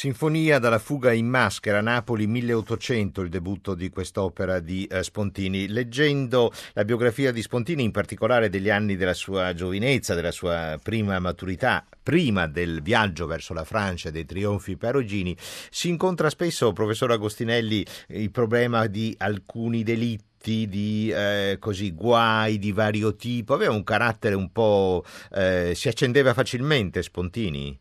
Sinfonia 0.00 0.58
dalla 0.58 0.78
fuga 0.78 1.12
in 1.12 1.26
maschera, 1.26 1.82
Napoli 1.82 2.26
1800, 2.26 3.20
il 3.20 3.28
debutto 3.28 3.74
di 3.74 3.90
quest'opera 3.90 4.58
di 4.58 4.86
eh, 4.86 5.02
Spontini. 5.02 5.68
Leggendo 5.68 6.50
la 6.72 6.86
biografia 6.86 7.30
di 7.32 7.42
Spontini, 7.42 7.82
in 7.82 7.90
particolare 7.90 8.48
degli 8.48 8.70
anni 8.70 8.96
della 8.96 9.12
sua 9.12 9.52
giovinezza, 9.52 10.14
della 10.14 10.30
sua 10.30 10.80
prima 10.82 11.18
maturità, 11.18 11.84
prima 12.02 12.46
del 12.46 12.80
viaggio 12.80 13.26
verso 13.26 13.52
la 13.52 13.64
Francia 13.64 14.08
e 14.08 14.12
dei 14.12 14.24
trionfi 14.24 14.78
perugini, 14.78 15.36
si 15.68 15.90
incontra 15.90 16.30
spesso, 16.30 16.72
professor 16.72 17.10
Agostinelli, 17.10 17.84
il 18.06 18.30
problema 18.30 18.86
di 18.86 19.14
alcuni 19.18 19.82
delitti 19.82 20.66
di 20.66 21.12
eh, 21.14 21.58
così, 21.60 21.92
guai 21.92 22.58
di 22.58 22.72
vario 22.72 23.16
tipo, 23.16 23.52
aveva 23.52 23.74
un 23.74 23.84
carattere 23.84 24.34
un 24.34 24.50
po'... 24.50 25.04
Eh, 25.30 25.72
si 25.74 25.88
accendeva 25.88 26.32
facilmente 26.32 27.02
Spontini? 27.02 27.78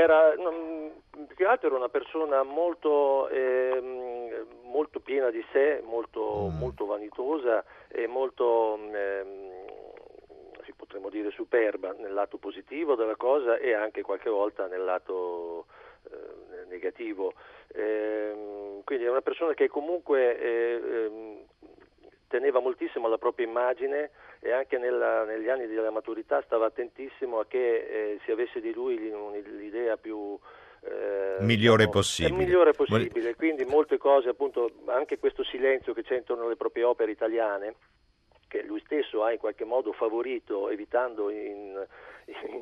Era, 0.00 0.32
più 0.32 1.36
che 1.36 1.44
altro 1.44 1.66
era 1.66 1.76
una 1.76 1.90
persona 1.90 2.42
molto, 2.42 3.28
eh, 3.28 4.46
molto 4.62 5.00
piena 5.00 5.28
di 5.28 5.44
sé, 5.52 5.82
molto, 5.84 6.48
mm. 6.48 6.58
molto 6.58 6.86
vanitosa 6.86 7.62
e 7.88 8.06
molto, 8.06 8.78
eh, 8.94 9.24
si 10.64 10.72
potremmo 10.72 11.10
dire, 11.10 11.30
superba 11.30 11.92
nel 11.92 12.14
lato 12.14 12.38
positivo 12.38 12.94
della 12.94 13.16
cosa 13.16 13.58
e 13.58 13.74
anche 13.74 14.00
qualche 14.00 14.30
volta 14.30 14.66
nel 14.68 14.84
lato 14.84 15.66
eh, 16.10 16.64
negativo. 16.70 17.34
Ehm, 17.74 18.82
quindi 18.84 19.04
è 19.04 19.10
una 19.10 19.20
persona 19.20 19.52
che 19.52 19.68
comunque 19.68 20.38
eh, 20.38 20.80
ehm, 20.82 21.38
teneva 22.30 22.60
moltissimo 22.60 23.06
alla 23.06 23.18
propria 23.18 23.46
immagine 23.46 24.10
e 24.38 24.52
anche 24.52 24.78
nella, 24.78 25.24
negli 25.24 25.48
anni 25.48 25.66
della 25.66 25.90
maturità 25.90 26.40
stava 26.42 26.66
attentissimo 26.66 27.40
a 27.40 27.46
che 27.46 27.58
eh, 27.58 28.20
si 28.24 28.30
avesse 28.30 28.60
di 28.60 28.72
lui 28.72 28.96
l'idea 28.96 29.79
migliore 31.40 31.84
diciamo, 31.84 31.90
possibile. 31.90 32.36
migliore 32.36 32.72
possibile. 32.72 33.34
Quindi 33.34 33.64
molte 33.64 33.98
cose, 33.98 34.28
appunto, 34.28 34.70
anche 34.86 35.18
questo 35.18 35.44
silenzio 35.44 35.92
che 35.92 36.02
c'è 36.02 36.16
intorno 36.16 36.44
alle 36.44 36.56
proprie 36.56 36.84
opere 36.84 37.10
italiane, 37.10 37.74
che 38.48 38.62
lui 38.62 38.80
stesso 38.84 39.22
ha 39.22 39.32
in 39.32 39.38
qualche 39.38 39.64
modo 39.64 39.92
favorito, 39.92 40.68
evitando 40.70 41.30
in, 41.30 41.86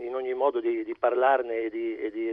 in 0.00 0.14
ogni 0.14 0.34
modo 0.34 0.60
di, 0.60 0.84
di 0.84 0.94
parlarne 0.94 1.62
e 1.62 1.70
di, 1.70 1.96
e, 1.96 2.10
di, 2.10 2.28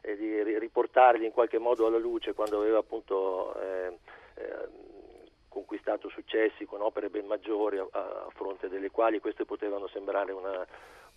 e 0.00 0.16
di, 0.16 0.58
riportarli 0.58 1.24
in 1.24 1.32
qualche 1.32 1.58
modo 1.58 1.86
alla 1.86 1.98
luce 1.98 2.34
quando 2.34 2.60
aveva 2.60 2.78
appunto 2.78 3.54
eh, 3.60 3.98
eh, 4.34 4.68
conquistato 5.48 6.08
successi 6.08 6.64
con 6.64 6.80
opere 6.80 7.10
ben 7.10 7.26
maggiori 7.26 7.78
a, 7.78 7.86
a 7.90 8.28
fronte 8.34 8.68
delle 8.68 8.90
quali 8.90 9.20
queste 9.20 9.44
potevano 9.44 9.86
sembrare 9.88 10.32
una, 10.32 10.66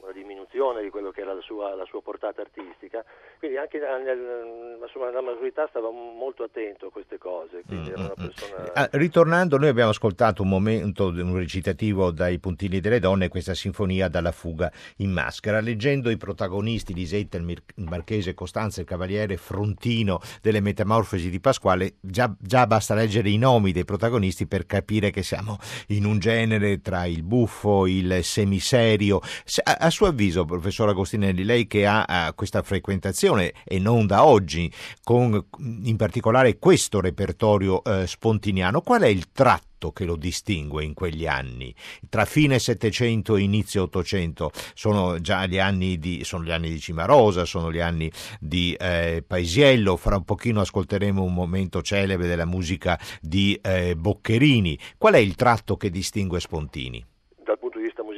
una 0.06 0.13
diminuzione 0.13 0.82
di 0.84 0.89
quello 0.89 1.10
che 1.10 1.22
era 1.22 1.34
la 1.34 1.41
sua, 1.41 1.76
la 1.76 1.86
sua 1.86 2.02
portata 2.02 2.41
artistica, 2.41 3.04
quindi 3.39 3.58
anche 3.58 3.80
nel, 3.80 4.78
insomma, 4.82 5.08
nella 5.08 5.22
maturità 5.22 5.68
stava 5.70 5.89
molto 5.89 6.44
attento 6.44 6.88
a 6.88 6.91
queste 6.91 7.18
cose. 7.18 7.63
Mm, 7.72 7.78
mm, 7.78 8.02
mm. 8.02 8.06
persona... 8.15 8.74
ah, 8.74 8.89
ritornando, 8.94 9.58
noi 9.58 9.70
abbiamo 9.70 9.89
ascoltato 9.89 10.44
un 10.44 10.50
momento, 10.50 11.08
un 11.08 11.36
recitativo 11.36 12.12
dai 12.12 12.39
puntini 12.39 12.80
delle 12.80 13.00
donne, 13.00 13.28
questa 13.28 13.56
sinfonia 13.56 14.08
dalla 14.08 14.32
fuga 14.32 14.72
in 14.98 15.12
maschera, 15.12 15.60
leggendo 15.60 16.10
i 16.10 16.18
protagonisti 16.18 16.94
Lisetta, 16.94 17.38
il 17.38 17.62
Marchese, 17.76 18.34
Costanza, 18.34 18.82
il 18.82 18.88
Cavaliere, 18.88 19.38
Frontino 19.38 20.20
delle 20.41 20.62
Metamorfosi 20.62 21.30
di 21.30 21.39
Pasquale, 21.39 21.96
già, 22.00 22.34
già 22.39 22.68
basta 22.68 22.94
leggere 22.94 23.30
i 23.30 23.38
nomi 23.38 23.72
dei 23.72 23.86
protagonisti 23.86 24.46
per 24.46 24.65
capire 24.68 25.10
che 25.10 25.24
siamo 25.24 25.58
in 25.88 26.06
un 26.06 26.20
genere 26.20 26.82
tra 26.82 27.06
il 27.06 27.24
buffo, 27.24 27.88
il 27.88 28.24
semiserio. 28.24 29.20
A, 29.63 29.89
suo 29.96 30.08
avviso, 30.08 30.44
professor 30.44 30.90
Agostinelli, 30.90 31.44
lei 31.44 31.68
che 31.68 31.88
ha, 31.88 32.04
ha 32.04 32.34
questa 32.34 32.62
frequentazione 32.62 33.54
e 33.64 33.80
non 33.80 34.06
da 34.06 34.26
oggi, 34.26 34.72
con 35.02 35.48
in 35.84 35.96
particolare 35.96 36.60
questo 36.60 37.00
repertorio 37.00 37.82
eh, 37.84 38.06
spontiniano, 38.06 38.82
qual 38.82 39.04
è 39.04 39.08
il 39.08 39.32
tratto 39.32 39.92
che 39.94 40.04
lo 40.04 40.18
distingue 40.18 40.84
in 40.84 40.94
quegli 40.94 41.26
anni. 41.26 41.74
Tra 42.10 42.26
fine 42.26 42.60
Settecento 42.60 43.38
e 43.38 43.42
inizio 43.42 43.84
Ottocento 43.84 44.52
sono 44.74 45.22
già 45.22 45.46
gli 45.46 45.60
anni 45.60 45.98
di, 45.98 46.24
sono 46.26 46.44
gli 46.44 46.52
anni 46.52 46.70
di 46.70 46.80
Cimarosa, 46.80 47.46
sono 47.46 47.72
gli 47.72 47.80
anni 47.80 48.12
di 48.40 48.74
eh, 48.74 49.24
Paisiello, 49.26 49.96
fra 49.96 50.18
un 50.18 50.26
pochino 50.26 50.60
ascolteremo 50.60 51.24
un 51.24 51.34
momento 51.34 51.82
celebre 51.82 52.28
della 52.28 52.46
musica 52.46 53.00
di 53.22 53.58
eh, 53.62 53.96
Boccherini. 53.96 54.78
Qual 54.98 55.14
è 55.14 55.20
il 55.20 55.36
tratto 55.36 55.78
che 55.78 55.90
distingue 55.90 56.42
Spontini? 56.42 57.06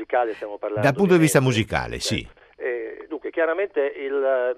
Musicale 0.07 0.33
stiamo 0.33 0.57
parlando. 0.57 0.87
Dal 0.87 0.95
punto 0.95 1.13
di 1.13 1.19
vista 1.19 1.41
musicale, 1.41 1.99
sì. 1.99 2.25
Eh, 2.55 3.05
dunque, 3.09 3.29
chiaramente 3.29 3.81
il, 3.81 4.57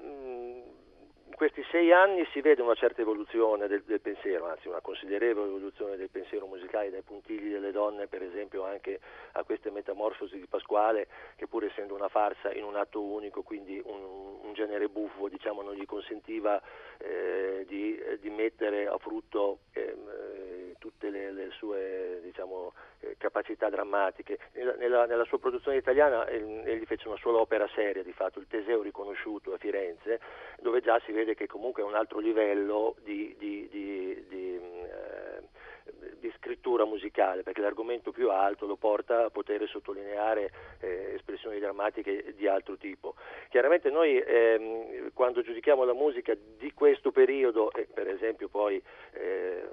in 1.26 1.36
questi 1.36 1.66
sei 1.72 1.92
anni 1.92 2.26
si 2.32 2.42
vede 2.42 2.62
una 2.62 2.76
certa 2.76 3.02
evoluzione 3.02 3.68
del, 3.68 3.84
del, 3.86 4.00
pensiero, 4.00 4.48
anzi 4.48 4.68
una 4.68 4.80
considerevole 4.80 5.48
evoluzione 5.48 5.98
del 5.98 6.10
pensiero 6.10 6.46
musicale, 6.46 6.92
dai 6.92 7.02
puntigli 7.02 7.52
delle 7.52 7.72
donne 7.72 8.08
per 8.08 8.22
esempio 8.22 8.64
anche 8.64 9.00
a 9.34 9.44
queste 9.44 9.72
metamorfosi 9.72 10.38
di 10.38 10.46
Pasquale, 10.48 11.08
che 11.36 11.48
pur 11.48 11.66
essendo 11.66 11.96
una 11.96 12.10
farsa 12.10 12.54
in 12.54 12.64
un 12.64 12.76
atto 12.76 13.02
unico, 13.02 13.42
quindi 13.42 13.82
un, 13.84 14.02
un 14.44 14.54
genere 14.54 14.88
buffo, 14.88 15.28
diciamo, 15.28 15.62
non 15.62 15.74
gli 15.74 15.86
consentiva 15.86 16.62
eh, 17.00 17.66
di, 17.68 18.00
di, 18.20 18.30
mettere 18.30 18.88
a 18.88 18.98
frutto 18.98 19.60
eh, 19.74 20.76
tutte 20.78 21.10
le, 21.10 21.32
le 21.32 21.50
sue 21.52 22.20
diciamo, 22.22 22.74
capacità 23.18 23.70
drammatiche. 23.70 24.40
Nella, 24.54 25.06
nella, 25.06 25.26
sua 25.26 25.40
produzione 25.40 25.78
italiana 25.78 26.26
eh, 26.28 26.62
egli 26.66 26.86
fece 26.86 27.08
una 27.08 27.18
sola 27.18 27.40
opera 27.40 27.68
seria, 27.74 28.04
di 28.04 28.14
fatto, 28.14 28.40
il 28.40 28.48
Teseo 28.48 28.82
riconosciuto 28.82 29.54
a 29.54 29.58
Firenze, 29.58 30.20
dove 30.60 30.82
già 30.82 31.00
si 31.06 31.12
vede 31.12 31.36
che 31.36 31.48
comunque 31.48 31.84
è 31.84 31.86
un 31.86 31.96
altro 31.96 32.20
livello 32.20 32.96
di, 33.04 33.36
di, 33.38 33.68
di, 33.70 34.26
di 34.28 34.56
eh, 34.56 36.30
scrittura 36.40 36.86
musicale, 36.86 37.44
perché 37.44 37.62
l'argomento 37.62 38.12
più 38.12 38.32
alto 38.32 38.66
lo 38.66 38.76
porta 38.76 39.26
a 39.26 39.30
poter 39.30 39.68
sottolineare 39.68 40.52
eh, 40.80 41.14
espressioni 41.16 41.60
drammatiche 41.60 42.34
di 42.36 42.48
altro 42.48 42.78
tipo. 42.78 43.16
Chiaramente 43.50 43.90
noi 43.90 44.18
ehm, 44.18 45.12
quando 45.14 45.42
giudichiamo 45.42 45.84
la 45.84 45.94
musica 45.94 46.34
di 46.58 46.74
questo 46.74 47.12
periodo, 47.12 47.72
e 47.72 47.88
per 47.92 48.08
esempio 48.08 48.48
poi 48.48 48.82
eh, 49.14 49.64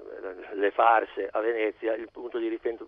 le 0.53 0.71
farse 0.71 1.27
a 1.31 1.39
Venezia, 1.39 1.93
il 1.93 2.09
punto 2.11 2.37
di 2.37 2.47
riferimento 2.47 2.87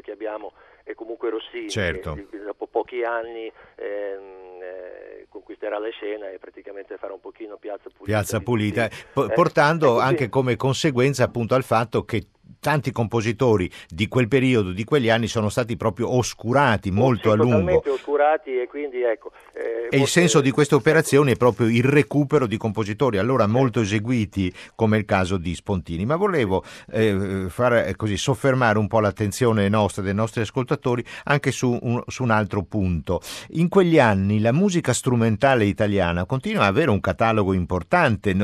che 0.00 0.12
abbiamo 0.12 0.52
è 0.82 0.94
comunque 0.94 1.30
Rossini, 1.30 1.68
certo. 1.68 2.14
che 2.14 2.38
dopo 2.44 2.66
pochi 2.68 3.02
anni 3.02 3.50
ehm, 3.74 4.62
eh, 4.62 5.26
conquisterà 5.28 5.78
la 5.78 5.90
scena 5.90 6.30
e 6.30 6.38
praticamente 6.38 6.96
farà 6.96 7.12
un 7.12 7.20
pochino 7.20 7.56
piazza 7.56 7.90
pulita. 7.90 8.04
Piazza 8.04 8.40
pulita, 8.40 8.84
eh, 8.84 9.32
portando 9.34 9.98
anche 9.98 10.28
come 10.28 10.54
conseguenza 10.54 11.24
appunto 11.24 11.54
al 11.54 11.64
fatto 11.64 12.04
che 12.04 12.26
tanti 12.60 12.90
compositori 12.90 13.70
di 13.88 14.08
quel 14.08 14.28
periodo, 14.28 14.72
di 14.72 14.84
quegli 14.84 15.08
anni, 15.08 15.28
sono 15.28 15.48
stati 15.48 15.76
proprio 15.76 16.14
oscurati 16.14 16.90
molto 16.90 17.30
sì, 17.30 17.34
a 17.34 17.34
lungo. 17.34 17.50
Totalmente 17.50 17.90
oscurati 17.90 18.60
e 18.60 18.66
quindi 18.66 19.02
ecco. 19.02 19.30
Eh, 19.52 19.88
e 19.90 20.00
il 20.00 20.08
senso 20.08 20.40
di 20.40 20.50
questa 20.50 20.74
operazione 20.74 21.32
è 21.32 21.36
proprio 21.36 21.68
il 21.68 21.84
recupero 21.84 22.46
di 22.46 22.56
compositori, 22.56 23.18
allora 23.18 23.46
molto 23.46 23.80
eseguiti 23.80 24.52
come 24.74 24.98
il 24.98 25.04
caso 25.04 25.36
di 25.36 25.54
Spontini. 25.54 26.04
Ma 26.04 26.16
volevo 26.16 26.64
eh, 26.90 27.46
far, 27.48 27.74
eh, 27.74 27.96
così, 27.96 28.16
soffermare 28.16 28.78
un 28.78 28.88
po' 28.88 29.00
l'attenzione 29.00 29.68
nostra, 29.68 30.02
dei 30.02 30.14
nostri 30.14 30.40
ascoltatori, 30.40 31.04
anche 31.24 31.52
su 31.52 31.78
un, 31.80 32.02
su 32.06 32.22
un 32.22 32.30
altro 32.30 32.62
punto. 32.62 33.20
In 33.50 33.68
quegli 33.68 33.98
anni 33.98 34.40
la 34.40 34.52
musica 34.52 34.92
strumentale 34.92 35.64
italiana 35.64 36.26
continua 36.26 36.62
ad 36.62 36.68
avere 36.68 36.90
un 36.90 37.00
catalogo 37.00 37.52
importante, 37.52 38.34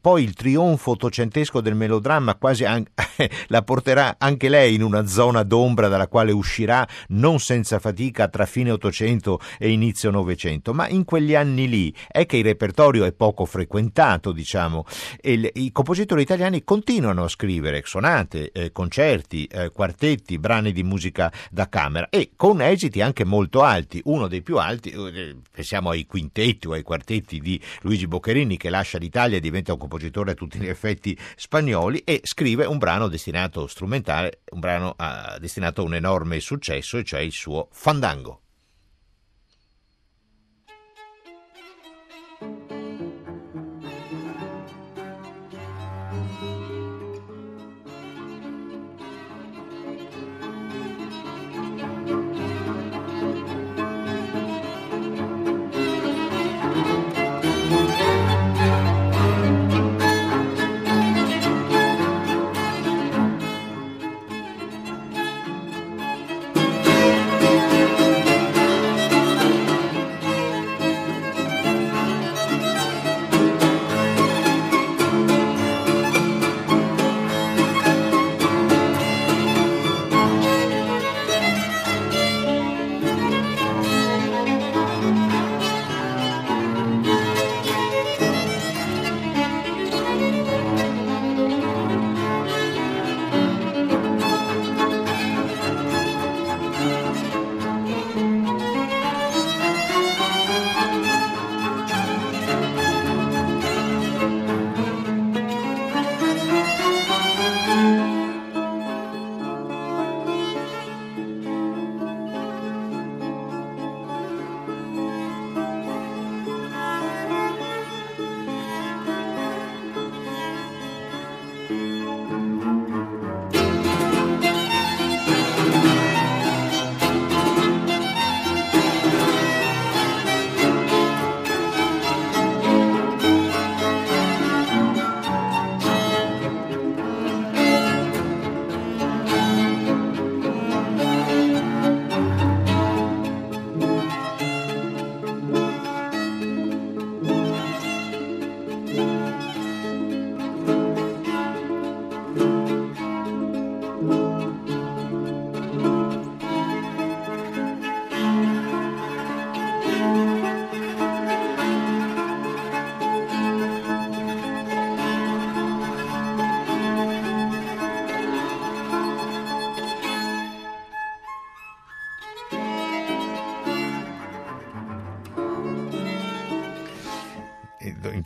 poi 0.00 0.22
il 0.22 0.34
trionfo 0.34 0.92
ottocentesco 0.92 1.60
del 1.60 1.74
melodramma 1.74 2.36
quasi 2.36 2.64
anche 2.64 2.92
la 3.48 3.62
porterà 3.62 4.16
anche 4.18 4.48
lei 4.48 4.74
in 4.74 4.82
una 4.82 5.06
zona 5.06 5.42
d'ombra 5.42 5.88
dalla 5.88 6.08
quale 6.08 6.32
uscirà 6.32 6.86
non 7.08 7.38
senza 7.38 7.78
fatica 7.78 8.28
tra 8.28 8.46
fine 8.46 8.70
Ottocento 8.70 9.40
e 9.58 9.70
inizio 9.70 10.10
Novecento, 10.10 10.72
ma 10.72 10.88
in 10.88 11.04
quegli 11.04 11.34
anni 11.34 11.68
lì 11.68 11.94
è 12.08 12.26
che 12.26 12.38
il 12.38 12.44
repertorio 12.44 13.04
è 13.04 13.12
poco 13.12 13.44
frequentato, 13.44 14.32
diciamo, 14.32 14.84
e 15.20 15.50
i 15.54 15.72
compositori 15.72 16.22
italiani 16.22 16.64
continuano 16.64 17.24
a 17.24 17.28
scrivere 17.28 17.82
sonate, 17.84 18.50
eh, 18.52 18.72
concerti, 18.72 19.46
eh, 19.46 19.70
quartetti, 19.70 20.38
brani 20.38 20.72
di 20.72 20.82
musica 20.82 21.32
da 21.50 21.68
camera 21.68 22.08
e 22.08 22.32
con 22.36 22.60
esiti 22.60 23.00
anche 23.00 23.24
molto 23.24 23.62
alti, 23.62 24.00
uno 24.04 24.26
dei 24.26 24.42
più 24.42 24.58
alti, 24.58 24.90
eh, 24.90 25.36
pensiamo 25.50 25.90
ai 25.90 26.06
quintetti 26.06 26.66
o 26.66 26.72
ai 26.72 26.82
quartetti 26.82 27.38
di 27.40 27.60
Luigi 27.82 28.06
Boccherini 28.06 28.56
che 28.56 28.70
lascia 28.70 28.98
l'Italia 28.98 29.36
e 29.36 29.40
diventa 29.40 29.72
un 29.72 29.78
compositore 29.78 30.32
a 30.32 30.34
tutti 30.34 30.58
gli 30.58 30.68
effetti 30.68 31.16
spagnoli 31.36 31.98
e 32.04 32.20
scrive 32.24 32.64
un 32.64 32.78
brano 32.78 33.08
destinato 33.08 33.35
destinato 33.36 33.66
strumentale, 33.66 34.40
un 34.52 34.60
brano 34.60 34.96
destinato 35.38 35.82
a 35.82 35.84
un 35.84 35.94
enorme 35.94 36.40
successo, 36.40 36.96
e 36.96 37.04
cioè 37.04 37.20
il 37.20 37.32
suo 37.32 37.68
Fandango. 37.70 38.40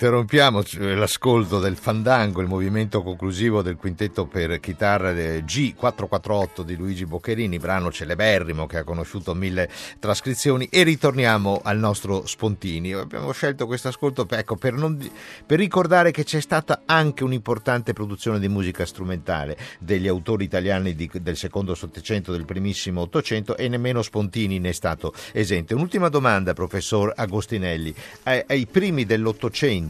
Interrompiamo 0.01 0.63
l'ascolto 0.97 1.59
del 1.59 1.77
Fandango, 1.77 2.41
il 2.41 2.49
movimento 2.49 3.03
conclusivo 3.03 3.61
del 3.61 3.77
quintetto 3.77 4.25
per 4.25 4.59
chitarra 4.59 5.13
G448 5.13 6.63
di 6.63 6.75
Luigi 6.75 7.05
Boccherini, 7.05 7.59
brano 7.59 7.93
celeberrimo 7.93 8.65
che 8.65 8.79
ha 8.79 8.83
conosciuto 8.83 9.35
mille 9.35 9.69
trascrizioni 9.99 10.69
e 10.71 10.85
ritorniamo 10.85 11.61
al 11.63 11.77
nostro 11.77 12.25
Spontini. 12.25 12.95
Abbiamo 12.95 13.31
scelto 13.33 13.67
questo 13.67 13.89
ascolto 13.89 14.27
ecco, 14.31 14.57
per, 14.57 14.73
non, 14.73 14.99
per 15.45 15.59
ricordare 15.59 16.13
che 16.13 16.25
c'è 16.25 16.41
stata 16.41 16.81
anche 16.87 17.23
un'importante 17.23 17.93
produzione 17.93 18.39
di 18.39 18.49
musica 18.49 18.87
strumentale 18.87 19.59
degli 19.81 20.09
autori 20.09 20.45
italiani 20.45 20.95
di, 20.95 21.11
del 21.21 21.37
secondo 21.37 21.75
Settecento, 21.75 22.33
del 22.33 22.47
primissimo 22.47 23.03
Ottocento 23.03 23.55
e 23.55 23.69
nemmeno 23.69 24.01
Spontini 24.01 24.61
ne 24.61 24.71
è 24.71 24.73
stato 24.73 25.13
esente. 25.33 25.75
Un'ultima 25.75 26.09
domanda, 26.09 26.55
professor 26.55 27.13
Agostinelli. 27.15 27.95
Ai, 28.23 28.43
ai 28.47 28.67
primi 28.67 29.05
dell'Ottocento, 29.05 29.89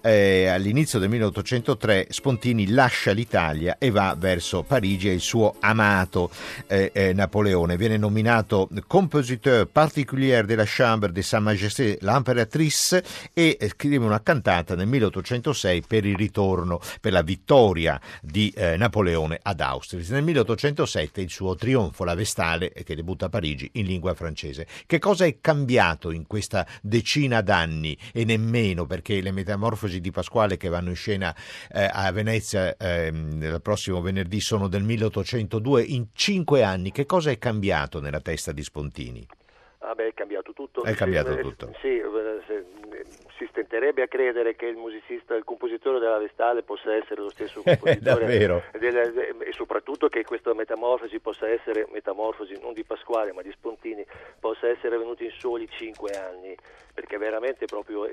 eh, 0.00 0.46
all'inizio 0.46 0.98
del 0.98 1.08
1803, 1.08 2.06
Spontini 2.10 2.68
lascia 2.68 3.12
l'Italia 3.12 3.76
e 3.78 3.90
va 3.90 4.14
verso 4.18 4.62
Parigi 4.62 5.08
e 5.08 5.12
il 5.12 5.20
suo 5.20 5.56
amato 5.60 6.30
eh, 6.66 6.90
eh, 6.92 7.12
Napoleone. 7.12 7.76
Viene 7.76 7.96
nominato 7.96 8.68
compositeur 8.86 9.66
particulier 9.66 10.44
della 10.44 10.64
Chambre 10.66 11.12
de 11.12 11.22
Sa 11.22 11.40
Majesté 11.40 11.98
l'Imperatrice 12.00 13.04
e 13.32 13.58
scrive 13.68 14.04
una 14.04 14.22
cantata 14.22 14.74
nel 14.74 14.86
1806 14.86 15.82
per 15.86 16.04
il 16.04 16.16
ritorno, 16.16 16.80
per 17.00 17.12
la 17.12 17.22
vittoria 17.22 18.00
di 18.20 18.52
eh, 18.54 18.76
Napoleone 18.76 19.38
ad 19.42 19.60
Austerlitz. 19.60 20.10
Nel 20.10 20.22
1807 20.22 21.20
il 21.20 21.30
suo 21.30 21.54
trionfo, 21.54 22.04
la 22.04 22.14
Vestale, 22.14 22.72
che 22.72 22.94
debutta 22.94 23.26
a 23.26 23.28
Parigi 23.28 23.70
in 23.74 23.86
lingua 23.86 24.14
francese. 24.14 24.66
Che 24.86 24.98
cosa 24.98 25.24
è 25.24 25.38
cambiato 25.40 26.10
in 26.10 26.26
questa 26.26 26.66
decina 26.80 27.40
d'anni 27.40 27.96
e 28.12 28.24
nemmeno 28.24 28.86
perché 28.86 29.20
le 29.20 29.31
metamorfosi 29.32 30.00
di 30.00 30.10
Pasquale 30.10 30.56
che 30.56 30.68
vanno 30.68 30.90
in 30.90 30.96
scena 30.96 31.34
eh, 31.72 31.88
a 31.90 32.10
Venezia 32.12 32.76
eh, 32.76 33.08
il 33.08 33.60
prossimo 33.62 34.00
venerdì 34.00 34.40
sono 34.40 34.68
del 34.68 34.82
1802 34.82 35.82
in 35.82 36.06
cinque 36.12 36.62
anni. 36.62 36.92
Che 36.92 37.06
cosa 37.06 37.30
è 37.30 37.38
cambiato 37.38 38.00
nella 38.00 38.20
testa 38.20 38.52
di 38.52 38.62
Spontini? 38.62 39.26
Ah 39.78 39.94
beh, 39.94 40.08
è 40.08 40.14
cambiato 40.14 40.52
tutto. 40.52 40.84
È 40.84 40.94
cambiato 40.94 41.36
tutto. 41.38 41.72
Sì, 41.80 42.00
si 43.42 43.48
stenterebbe 43.50 44.02
a 44.02 44.08
credere 44.08 44.54
che 44.54 44.66
il 44.66 44.76
musicista, 44.76 45.34
il 45.34 45.44
compositore 45.44 45.98
della 45.98 46.18
Vestale 46.18 46.62
possa 46.62 46.94
essere 46.94 47.20
lo 47.22 47.30
stesso 47.30 47.62
compositore 47.64 48.26
del, 48.78 49.36
e 49.40 49.52
soprattutto 49.52 50.08
che 50.08 50.24
questa 50.24 50.54
metamorfosi 50.54 51.18
possa 51.18 51.48
essere 51.48 51.86
metamorfosi 51.90 52.58
non 52.60 52.72
di 52.72 52.84
Pasquale 52.84 53.32
ma 53.32 53.42
di 53.42 53.50
Spontini 53.50 54.04
possa 54.38 54.68
essere 54.68 54.96
venuta 54.96 55.24
in 55.24 55.32
soli 55.32 55.68
cinque 55.68 56.12
anni. 56.12 56.54
Perché 56.94 57.16
veramente 57.16 57.64
proprio 57.64 58.06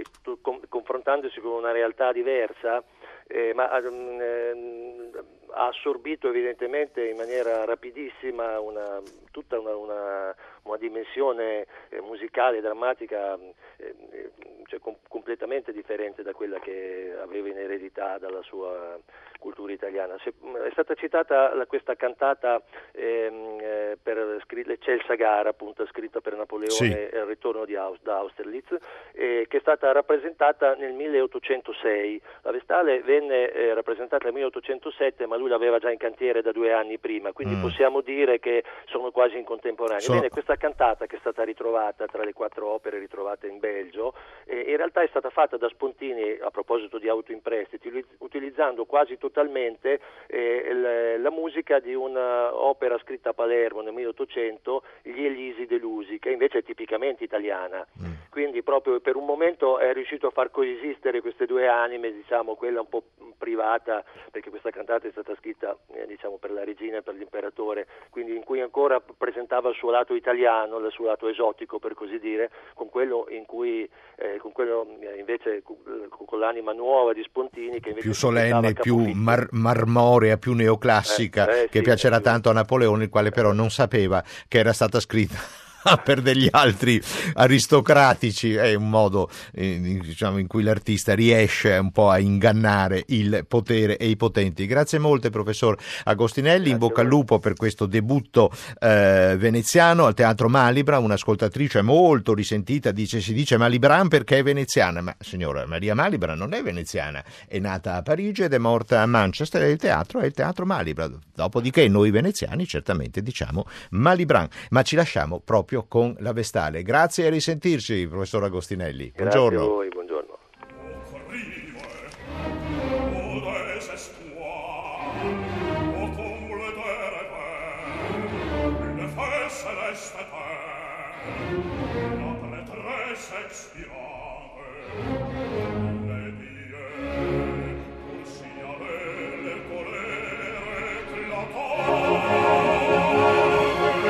confrontandosi 0.69 1.41
con 1.41 1.51
una 1.51 1.71
realtà 1.71 2.13
diversa 2.13 2.81
eh, 3.29 3.53
ma 3.53 3.69
eh, 3.79 5.11
ha 5.51 5.67
assorbito 5.67 6.29
evidentemente 6.29 7.07
in 7.07 7.15
maniera 7.15 7.63
rapidissima 7.65 8.59
una, 8.59 9.01
tutta 9.31 9.59
una, 9.59 9.75
una, 9.75 10.35
una 10.63 10.77
dimensione 10.77 11.65
eh, 11.89 12.01
musicale 12.01 12.57
e 12.57 12.61
drammatica 12.61 13.37
eh, 13.77 14.31
cioè, 14.65 14.79
com- 14.79 14.97
completamente 15.07 15.71
differente 15.71 16.23
da 16.23 16.33
quella 16.33 16.59
che 16.59 17.15
aveva 17.21 17.49
in 17.49 17.57
eredità 17.57 18.17
dalla 18.17 18.41
sua 18.43 18.97
cultura 19.39 19.71
italiana. 19.71 20.15
Se, 20.21 20.33
è 20.65 20.69
stata 20.71 20.93
citata 20.93 21.55
la, 21.55 21.65
questa 21.65 21.95
cantata 21.95 22.61
ehm, 22.91 23.57
eh, 23.59 23.97
per 24.01 24.43
l'Eccelsa 24.47 25.15
Gara, 25.15 25.49
appunto 25.49 25.87
scritta 25.87 26.19
per 26.19 26.35
Napoleone 26.35 26.73
sì. 26.73 26.85
il 26.85 27.25
ritorno 27.25 27.65
di 27.65 27.75
Aus- 27.75 28.01
da 28.01 28.17
Austerlitz, 28.17 28.75
eh, 29.13 29.45
che 29.47 29.57
è 29.57 29.59
stata 29.61 29.91
rappresentata 29.91 30.75
nel 30.75 30.93
1806. 30.93 32.21
La 32.41 32.51
Vestale 32.51 33.01
venne 33.19 33.51
eh, 33.51 33.73
rappresentata 33.73 34.25
nel 34.25 34.33
1807, 34.33 35.25
ma 35.25 35.35
lui 35.35 35.49
l'aveva 35.49 35.77
già 35.79 35.91
in 35.91 35.97
cantiere 35.97 36.41
da 36.41 36.51
due 36.51 36.73
anni 36.73 36.97
prima, 36.97 37.31
quindi 37.33 37.55
mm. 37.55 37.61
possiamo 37.61 38.01
dire 38.01 38.39
che 38.39 38.63
sono 38.85 39.11
quasi 39.11 39.37
in 39.37 39.43
contemporanea. 39.43 39.99
So... 39.99 40.13
Bene, 40.13 40.29
questa 40.29 40.55
cantata 40.55 41.05
che 41.05 41.17
è 41.17 41.19
stata 41.19 41.43
ritrovata 41.43 42.05
tra 42.05 42.23
le 42.23 42.33
quattro 42.33 42.67
opere 42.67 42.99
ritrovate 42.99 43.47
in 43.47 43.59
Belgio, 43.59 44.13
eh, 44.45 44.59
in 44.59 44.77
realtà 44.77 45.01
è 45.01 45.07
stata 45.07 45.29
fatta 45.29 45.57
da 45.57 45.67
Spontini 45.69 46.37
a 46.41 46.49
proposito 46.49 46.97
di 46.97 47.09
autoimprestiti, 47.09 48.05
utilizzando 48.19 48.85
quasi 48.85 49.17
totalmente 49.17 49.99
eh, 50.27 51.17
la 51.17 51.31
musica 51.31 51.79
di 51.79 51.93
un'opera 51.93 52.97
scritta 52.99 53.29
a 53.29 53.33
Palermo 53.33 53.81
nel 53.81 53.93
1800, 53.93 54.83
Gli 55.03 55.23
Elisi 55.23 55.65
delusi, 55.65 56.19
che 56.19 56.31
invece 56.31 56.59
è 56.59 56.63
tipicamente 56.63 57.23
italiana. 57.23 57.85
Mm. 58.01 58.13
Quindi 58.39 58.63
proprio 58.63 59.01
per 59.01 59.17
un 59.17 59.25
momento 59.25 59.79
è 59.79 59.91
riuscito 59.91 60.27
a 60.27 60.31
far 60.31 60.49
coesistere 60.49 61.19
queste 61.19 61.45
due 61.45 61.67
anime, 61.67 62.13
diciamo, 62.13 62.55
quella 62.55 62.79
un 62.79 62.87
po' 62.87 63.03
privata, 63.37 64.01
perché 64.31 64.49
questa 64.49 64.69
cantata 64.69 65.09
è 65.09 65.11
stata 65.11 65.35
scritta 65.37 65.77
eh, 65.91 66.05
diciamo, 66.07 66.37
per 66.37 66.51
la 66.51 66.63
regina 66.63 66.99
e 66.99 67.01
per 67.01 67.15
l'imperatore, 67.15 67.85
quindi 68.09 68.33
in 68.33 68.45
cui 68.45 68.61
ancora 68.61 69.01
presentava 69.01 69.67
il 69.67 69.75
suo 69.75 69.91
lato 69.91 70.15
italiano, 70.15 70.77
il 70.77 70.89
suo 70.89 71.07
lato 71.07 71.27
esotico 71.27 71.79
per 71.79 71.95
così 71.95 72.17
dire, 72.17 72.49
con 72.75 72.87
quello 72.87 73.27
in 73.27 73.45
cui 73.45 73.89
eh, 74.15 74.37
con 74.37 74.53
quello 74.53 74.87
eh, 75.01 75.19
invece 75.19 75.61
con 75.61 76.39
l'anima 76.39 76.71
nuova 76.71 77.11
di 77.11 77.23
Spontini 77.23 77.81
che 77.81 77.89
invece 77.89 78.07
più 78.07 78.13
solenne, 78.13 78.71
più 78.71 78.99
mar- 79.15 79.49
marmorea, 79.51 80.37
più 80.37 80.53
neoclassica 80.53 81.45
eh, 81.45 81.63
eh, 81.63 81.67
che 81.67 81.79
sì, 81.79 81.83
piacerà 81.83 82.21
tanto 82.21 82.49
a 82.49 82.53
Napoleone, 82.53 83.03
il 83.03 83.09
quale 83.09 83.31
però 83.31 83.51
non 83.51 83.69
sapeva 83.69 84.23
che 84.47 84.59
era 84.59 84.71
stata 84.71 85.01
scritta 85.01 85.67
per 86.03 86.21
degli 86.21 86.47
altri 86.51 87.01
aristocratici. 87.33 88.53
È 88.53 88.73
un 88.73 88.89
modo 88.89 89.29
eh, 89.53 89.99
diciamo, 90.01 90.37
in 90.37 90.47
cui 90.47 90.63
l'artista 90.63 91.13
riesce 91.13 91.77
un 91.77 91.91
po' 91.91 92.09
a 92.09 92.19
ingannare 92.19 93.03
il 93.07 93.45
potere 93.47 93.97
e 93.97 94.07
i 94.07 94.15
potenti. 94.15 94.65
Grazie 94.65 94.99
molte 94.99 95.29
professor 95.29 95.77
Agostinelli, 96.05 96.57
Grazie 96.57 96.71
in 96.73 96.77
bocca 96.77 97.01
al 97.01 97.07
lupo 97.07 97.39
per 97.39 97.53
questo 97.55 97.85
debutto 97.85 98.51
eh, 98.79 99.35
veneziano 99.37 100.05
al 100.05 100.13
Teatro 100.13 100.49
Malibra, 100.49 100.99
un'ascoltatrice 100.99 101.81
molto 101.81 102.33
risentita 102.33 102.91
dice 102.91 103.21
si 103.21 103.33
dice 103.33 103.57
Malibran 103.57 104.07
perché 104.07 104.39
è 104.39 104.43
veneziana, 104.43 105.01
ma 105.01 105.15
signora 105.19 105.65
Maria 105.65 105.95
Malibra 105.95 106.35
non 106.35 106.53
è 106.53 106.61
veneziana, 106.61 107.23
è 107.47 107.59
nata 107.59 107.95
a 107.95 108.01
Parigi 108.01 108.43
ed 108.43 108.53
è 108.53 108.57
morta 108.57 109.01
a 109.01 109.05
Manchester. 109.05 109.63
E 109.63 109.71
il 109.71 109.77
teatro 109.77 110.19
è 110.19 110.25
il 110.25 110.33
Teatro 110.33 110.65
Malibra. 110.65 111.09
Dopodiché 111.33 111.87
noi 111.87 112.11
veneziani 112.11 112.67
certamente 112.67 113.21
diciamo 113.21 113.65
Malibran, 113.91 114.47
ma 114.69 114.81
ci 114.81 114.95
lasciamo 114.95 115.39
proprio 115.39 115.68
proprio 115.69 115.85
con 115.87 116.15
la 116.19 116.33
Vestale. 116.33 116.81
Grazie 116.81 117.27
e 117.27 117.29
risentirci, 117.29 118.07
professor 118.07 118.43
Agostinelli. 118.43 119.13
Buongiorno. 119.15 119.61
A 119.61 119.67
voi, 119.67 119.89
buongiorno. 119.89 120.37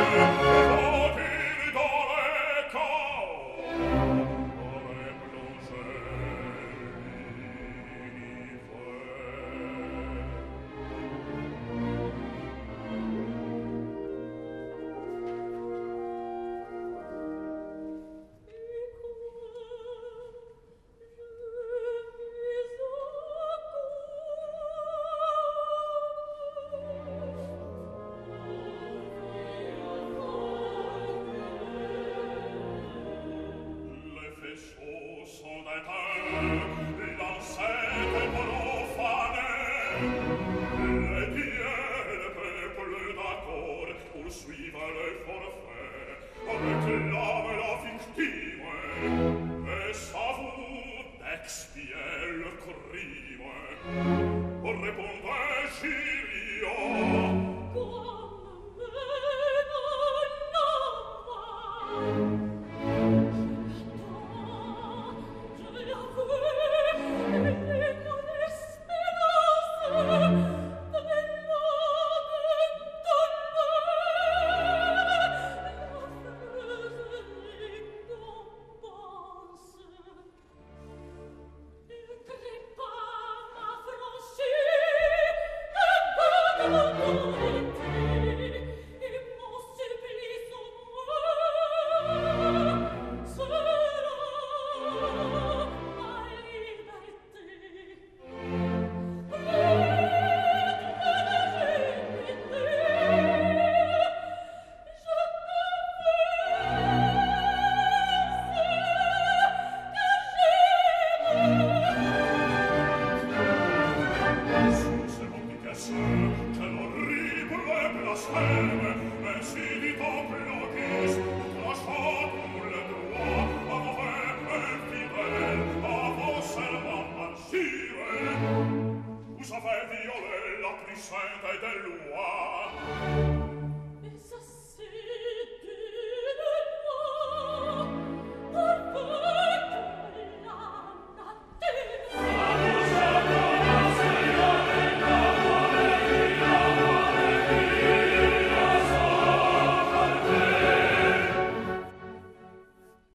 Thank 0.10 0.42
you. 0.42 0.49